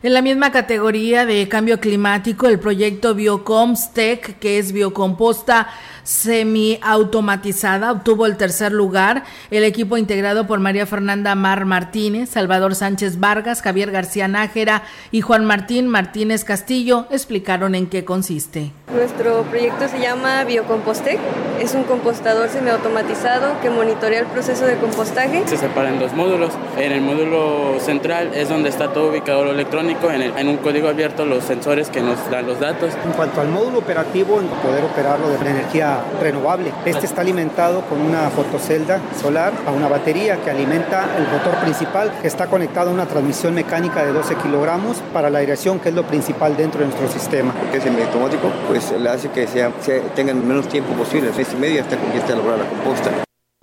[0.03, 5.69] En la misma categoría de cambio climático, el proyecto Biocomstec, que es biocomposta
[6.03, 9.23] semiautomatizada, obtuvo el tercer lugar.
[9.49, 15.21] El equipo integrado por María Fernanda Mar Martínez, Salvador Sánchez Vargas, Javier García Nájera y
[15.21, 18.73] Juan Martín Martínez Castillo explicaron en qué consiste.
[18.93, 21.17] Nuestro proyecto se llama Biocompostec.
[21.59, 25.43] Es un compostador semiautomatizado que monitorea el proceso de compostaje.
[25.47, 26.51] Se separan dos módulos.
[26.77, 30.89] En el módulo central es donde está todo ubicado lo electrónico, en, en un código
[30.89, 32.91] abierto los sensores que nos dan los datos.
[33.03, 36.71] En cuanto al módulo operativo, poder operarlo de energía renovable.
[36.85, 42.11] Este está alimentado con una fotocelda solar a una batería que alimenta el motor principal
[42.21, 45.95] que está conectado a una transmisión mecánica de 12 kilogramos para la aireación que es
[45.95, 47.53] lo principal dentro de nuestro sistema.
[47.71, 49.71] Que es automático, pues le hace que sea,
[50.15, 53.11] tengan menos tiempo posible, seis y media hasta que esté lograr la composta.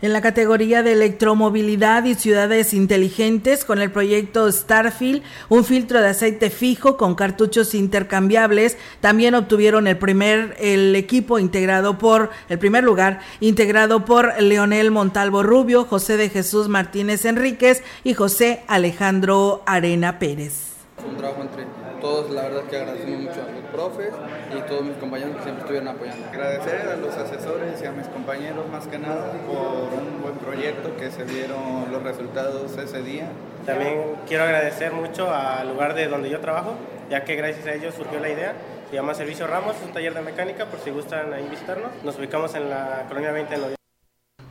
[0.02, 6.08] En la categoría de electromovilidad y ciudades inteligentes, con el proyecto Starfield, un filtro de
[6.08, 12.82] aceite fijo con cartuchos intercambiables, también obtuvieron el primer, el equipo integrado por, el primer
[12.82, 20.18] lugar, integrado por Leonel Montalvo Rubio, José de Jesús Martínez Enríquez y José Alejandro Arena
[20.18, 20.76] Pérez.
[21.06, 21.66] Un trabajo entre
[22.00, 24.12] todos, la verdad que agradecemos mucho a los profes
[24.56, 26.26] y todos mis compañeros que siempre estuvieron apoyando.
[26.28, 30.96] Agradecer a los asesores y a mis compañeros más que nada por un buen proyecto
[30.96, 33.28] que se vieron los resultados ese día.
[33.66, 36.74] También quiero agradecer mucho al lugar de donde yo trabajo,
[37.10, 38.54] ya que gracias a ellos surgió la idea.
[38.88, 41.90] Se llama Servicio Ramos, es un taller de mecánica, por si gustan ahí visitarnos.
[42.02, 43.79] Nos ubicamos en la colonia 20 de noviembre.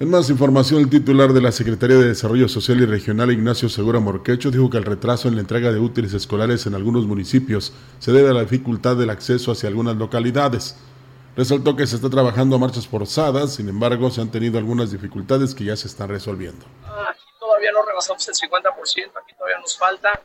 [0.01, 3.99] En más información, el titular de la Secretaría de Desarrollo Social y Regional, Ignacio Segura
[3.99, 8.13] Morquecho, dijo que el retraso en la entrega de útiles escolares en algunos municipios se
[8.13, 10.77] debe a la dificultad del acceso hacia algunas localidades.
[11.35, 15.53] Resaltó que se está trabajando a marchas forzadas, sin embargo, se han tenido algunas dificultades
[15.53, 16.65] que ya se están resolviendo.
[16.85, 20.17] Aquí todavía no rebasamos el 50%, aquí todavía nos falta.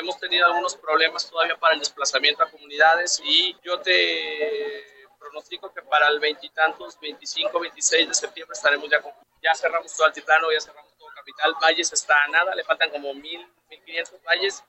[0.00, 5.01] hemos tenido algunos problemas todavía para el desplazamiento a comunidades y yo te
[5.32, 9.12] pronostico que para el veintitantos, 25, 26 de septiembre estaremos ya con,
[9.42, 13.14] ya cerramos todo Altiplano, ya cerramos todo Capital, Valles está a nada, le faltan como
[13.14, 14.64] mil, 1500 valles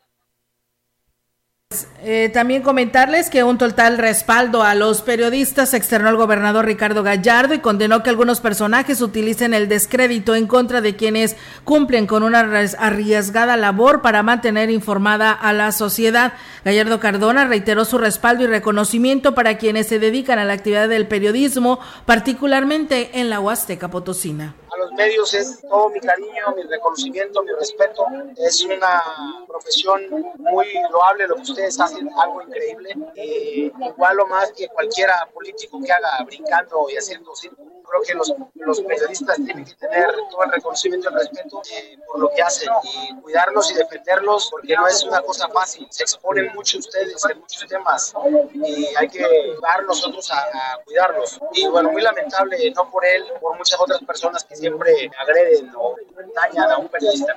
[2.04, 7.54] Eh, también comentarles que un total respaldo a los periodistas externó el gobernador Ricardo Gallardo
[7.54, 12.40] y condenó que algunos personajes utilicen el descrédito en contra de quienes cumplen con una
[12.40, 16.34] arriesgada labor para mantener informada a la sociedad.
[16.66, 21.08] Gallardo Cardona reiteró su respaldo y reconocimiento para quienes se dedican a la actividad del
[21.08, 27.44] periodismo, particularmente en la Huasteca Potosina a los medios es todo mi cariño, mi reconocimiento,
[27.44, 28.06] mi respeto.
[28.38, 29.04] Es una
[29.48, 30.02] profesión
[30.38, 32.96] muy loable lo que ustedes hacen, algo increíble.
[33.16, 37.72] Eh, igual o más que cualquiera político que haga brincando y haciendo círculo.
[37.84, 41.98] Creo que los, los, periodistas tienen que tener todo el reconocimiento y el respeto eh,
[42.08, 45.86] por lo que hacen y cuidarlos y defenderlos porque no es una cosa fácil.
[45.92, 48.14] Se exponen mucho ustedes en muchos temas
[48.54, 51.40] y hay que ayudar nosotros a, a cuidarlos.
[51.54, 55.96] Y bueno, muy lamentable, no por él, por muchas otras personas que siempre agreden o
[56.36, 57.34] dañan a un periodista.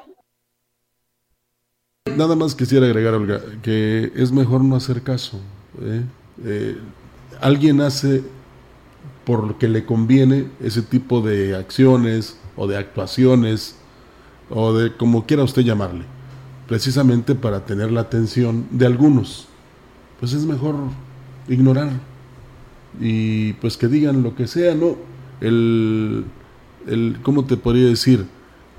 [2.16, 5.40] Nada más quisiera agregar, Olga, que es mejor no hacer caso.
[5.82, 6.02] ¿eh?
[6.44, 6.78] Eh,
[7.40, 8.22] alguien hace
[9.24, 13.74] por lo que le conviene ese tipo de acciones o de actuaciones
[14.48, 16.04] o de como quiera usted llamarle,
[16.68, 19.48] precisamente para tener la atención de algunos.
[20.20, 20.76] Pues es mejor
[21.48, 21.90] ignorar
[23.00, 24.96] y pues que digan lo que sea, ¿no?
[25.40, 26.24] El,
[26.86, 28.26] el, ¿cómo te podría decir?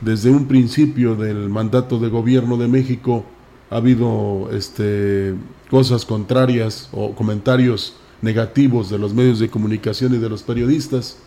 [0.01, 3.25] Desde un principio del mandato de gobierno de México
[3.69, 5.33] ha habido este,
[5.69, 11.17] cosas contrarias o comentarios negativos de los medios de comunicación y de los periodistas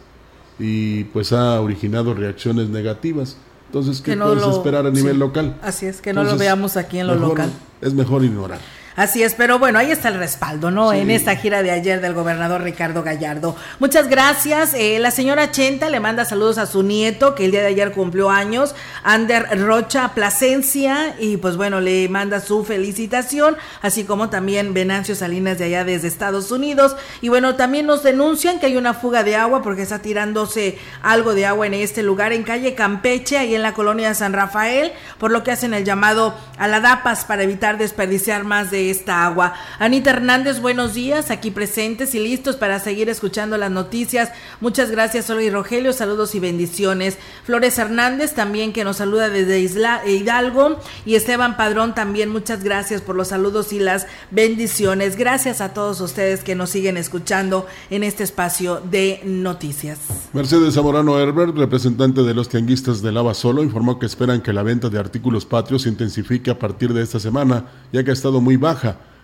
[0.58, 3.36] y pues ha originado reacciones negativas.
[3.66, 5.56] Entonces, ¿qué puedes esperar a nivel local?
[5.62, 7.50] Así es, que no lo veamos aquí en lo local.
[7.80, 8.58] Es mejor ignorar.
[9.00, 10.92] Así es, pero bueno, ahí está el respaldo, ¿no?
[10.92, 13.56] En esta gira de ayer del gobernador Ricardo Gallardo.
[13.78, 14.74] Muchas gracias.
[14.74, 17.92] Eh, la señora Chenta le manda saludos a su nieto, que el día de ayer
[17.92, 24.74] cumplió años, Ander Rocha Plasencia, y pues bueno, le manda su felicitación, así como también
[24.74, 26.94] Venancio Salinas de allá desde Estados Unidos.
[27.22, 31.32] Y bueno, también nos denuncian que hay una fuga de agua porque está tirándose algo
[31.32, 35.30] de agua en este lugar, en calle Campeche, ahí en la colonia San Rafael, por
[35.30, 39.54] lo que hacen el llamado a la DAPAS para evitar desperdiciar más de esta agua.
[39.78, 44.30] Anita Hernández, buenos días, aquí presentes y listos para seguir escuchando las noticias.
[44.60, 47.18] Muchas gracias, Olga y Rogelio, saludos y bendiciones.
[47.44, 53.00] Flores Hernández también que nos saluda desde Isla, Hidalgo y Esteban Padrón también, muchas gracias
[53.00, 55.16] por los saludos y las bendiciones.
[55.16, 59.98] Gracias a todos ustedes que nos siguen escuchando en este espacio de noticias.
[60.32, 64.62] Mercedes Zamorano Herbert, representante de los tianguistas de Lava Solo, informó que esperan que la
[64.62, 68.40] venta de artículos patrios se intensifique a partir de esta semana, ya que ha estado
[68.40, 68.69] muy baja.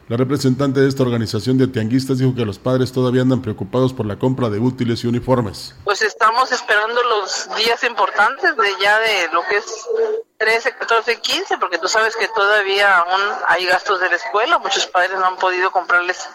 [0.09, 4.07] La representante de esta organización de tianguistas dijo que los padres todavía andan preocupados por
[4.07, 5.75] la compra de útiles y uniformes.
[5.83, 9.67] Pues estamos esperando los días importantes de ya de lo que es
[10.39, 14.87] 13, 14, 15, porque tú sabes que todavía aún hay gastos de la escuela, muchos
[14.87, 16.29] padres no han podido comprarles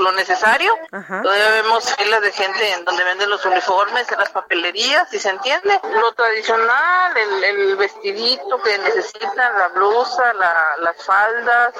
[0.00, 0.72] lo necesario.
[0.90, 5.30] Todavía vemos filas de gente en donde venden los uniformes, en las papelerías, si se
[5.30, 5.80] entiende.
[5.94, 11.74] Lo tradicional, el, vestidito que necesitan, la blusa, las faldas,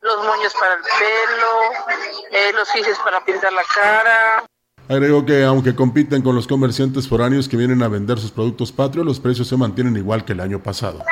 [0.00, 4.44] los moños para el pelo, eh, los gises para pintar la cara.
[4.88, 9.06] Agregó que aunque compiten con los comerciantes foráneos que vienen a vender sus productos patrios,
[9.06, 11.04] los precios se mantienen igual que el año pasado.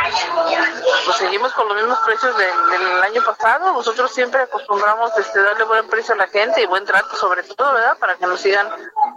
[1.04, 3.72] Pues seguimos con los mismos precios del año pasado.
[3.72, 7.72] Nosotros siempre acostumbramos este, darle buen precio a la gente y buen trato sobre todo,
[7.72, 7.96] ¿verdad?
[7.98, 8.68] Para que nos sigan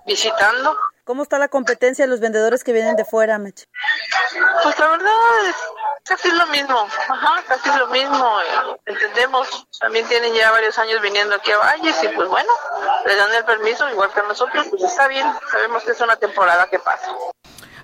[0.06, 0.78] visitando.
[1.04, 3.66] ¿Cómo está la competencia de los vendedores que vienen de fuera, Meche?
[4.64, 5.12] Pues la verdad
[5.48, 5.56] es
[6.04, 8.42] casi lo mismo, ajá, casi lo mismo.
[8.42, 12.54] Eh, entendemos, también tienen ya varios años viniendo aquí a Valles y pues bueno,
[13.06, 16.16] les dan el permiso igual que a nosotros, pues está bien, sabemos que es una
[16.16, 17.12] temporada que pasa.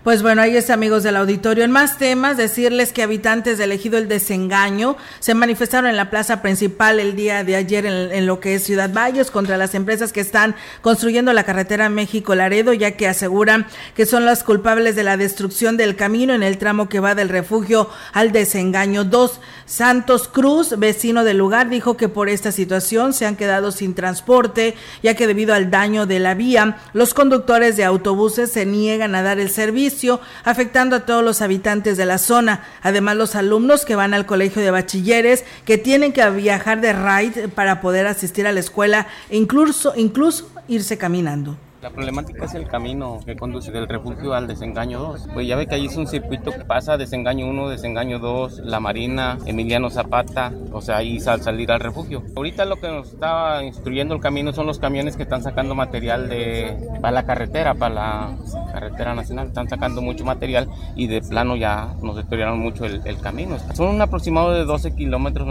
[0.08, 1.66] Pues bueno, ahí es amigos del auditorio.
[1.66, 6.41] En más temas, decirles que habitantes del ejido El Desengaño se manifestaron en la plaza
[6.41, 10.22] principal el día de ayer en, lo que es Ciudad Valles contra las empresas que
[10.22, 15.76] están construyendo la carretera México-Laredo, ya que aseguran que son las culpables de la destrucción
[15.76, 19.41] del camino en el tramo que va del refugio al Desengaño 2.
[19.66, 24.76] Santos Cruz, vecino del lugar, dijo que por esta situación se han quedado sin transporte,
[25.03, 29.22] ya que debido al daño de la vía, los conductores de autobuses se niegan a
[29.22, 29.96] dar el servicio
[30.43, 32.63] afectando a todos los habitantes de la zona.
[32.81, 37.47] Además, los alumnos que van al colegio de bachilleres, que tienen que viajar de ride
[37.47, 41.57] para poder asistir a la escuela incluso, incluso irse caminando.
[41.88, 45.29] La problemática es el camino que conduce del refugio al desengaño 2.
[45.33, 48.81] Pues ya ve que ahí es un circuito que pasa desengaño 1, desengaño 2, La
[48.81, 52.23] Marina, Emiliano Zapata, o sea, ahí al salir al refugio.
[52.35, 56.27] Ahorita lo que nos está instruyendo el camino son los camiones que están sacando material
[56.27, 58.38] de, para la carretera, para la
[58.73, 59.47] carretera nacional.
[59.47, 60.67] Están sacando mucho material
[60.97, 63.55] y de plano ya nos deterioraron mucho el, el camino.
[63.73, 65.47] Son un aproximado de 12 kilómetros,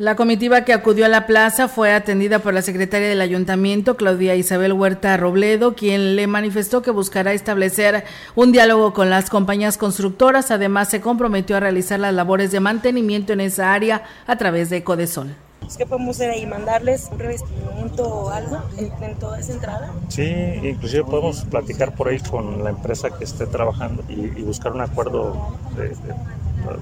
[0.00, 4.34] La comitiva que acudió a la plaza fue atendida por la secretaria del ayuntamiento, Claudia
[4.34, 10.50] Isabel Huerta Robledo, quien le manifestó que buscará establecer un diálogo con las compañías constructoras.
[10.50, 14.82] Además, se comprometió a realizar las labores de mantenimiento en esa área a través de
[14.82, 15.36] Codesol.
[15.76, 16.46] ¿Qué podemos hacer ahí?
[16.46, 19.92] ¿Mandarles un revestimiento o algo en, toda esa entrada?
[20.08, 20.32] Sí,
[20.62, 25.58] inclusive podemos platicar por ahí con la empresa que esté trabajando y, buscar un acuerdo
[25.76, 25.94] de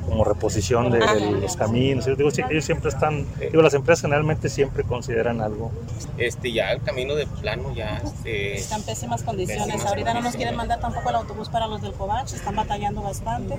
[0.04, 1.00] como reposición de,
[1.40, 2.06] los caminos.
[2.06, 5.70] digo, ellos siempre están, digo, las empresas generalmente siempre consideran algo.
[6.16, 8.00] Este, ya el camino de plano ya...
[8.04, 9.84] Este, están pésimas condiciones.
[9.84, 13.54] Ahorita no nos quieren mandar tampoco el autobús para los del Covach, están batallando bastante.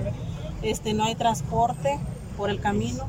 [0.62, 1.98] Este, no hay transporte
[2.36, 3.08] por el camino.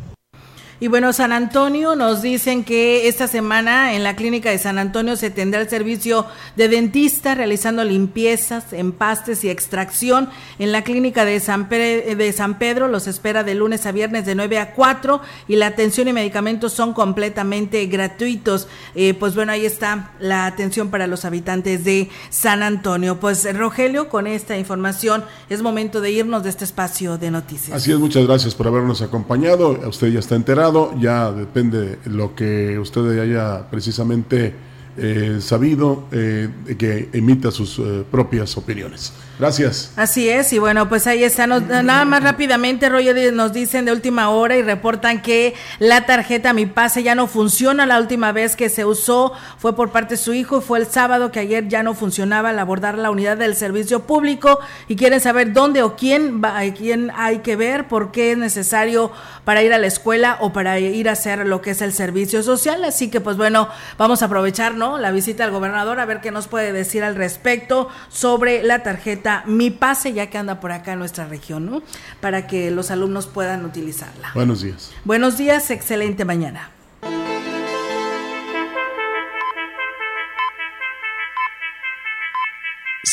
[0.83, 5.15] Y bueno, San Antonio nos dicen que esta semana en la clínica de San Antonio
[5.15, 6.25] se tendrá el servicio
[6.55, 10.29] de dentista realizando limpiezas, empastes y extracción.
[10.57, 14.73] En la clínica de San, Pedro los espera de lunes a viernes de 9 a
[14.73, 18.67] 4 y la atención y medicamentos son completamente gratuitos.
[18.95, 23.19] Eh, pues bueno, ahí está la atención para los habitantes de San Antonio.
[23.19, 27.77] Pues Rogelio, con esta información es momento de irnos de este espacio de noticias.
[27.77, 29.77] Así es, muchas gracias por habernos acompañado.
[29.87, 34.53] Usted ya está enterado ya depende lo que usted haya precisamente
[34.97, 39.13] eh, sabido eh, que emita sus eh, propias opiniones.
[39.41, 39.91] Gracias.
[39.95, 41.47] Así es, y bueno, pues ahí está.
[41.47, 46.67] nada más rápidamente, Roger, nos dicen de última hora y reportan que la tarjeta Mi
[46.67, 47.87] Pase ya no funciona.
[47.87, 50.85] La última vez que se usó fue por parte de su hijo y fue el
[50.85, 55.19] sábado que ayer ya no funcionaba al abordar la unidad del servicio público y quieren
[55.19, 59.11] saber dónde o quién, va, quién hay que ver, por qué es necesario
[59.43, 62.43] para ir a la escuela o para ir a hacer lo que es el servicio
[62.43, 62.83] social.
[62.83, 64.99] Así que, pues bueno, vamos a aprovechar, ¿no?
[64.99, 69.30] La visita al gobernador a ver qué nos puede decir al respecto sobre la tarjeta
[69.45, 71.81] mi Pase, ya que anda por acá en nuestra región, ¿no?
[72.19, 74.31] Para que los alumnos puedan utilizarla.
[74.33, 74.91] Buenos días.
[75.05, 76.71] Buenos días, excelente mañana.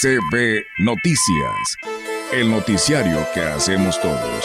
[0.01, 1.77] CB Noticias,
[2.33, 4.45] el noticiario que hacemos todos.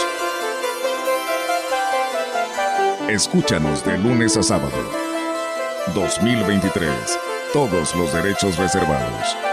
[3.08, 4.72] Escúchanos de lunes a sábado.
[5.94, 6.90] 2023.
[7.52, 9.53] Todos los derechos reservados.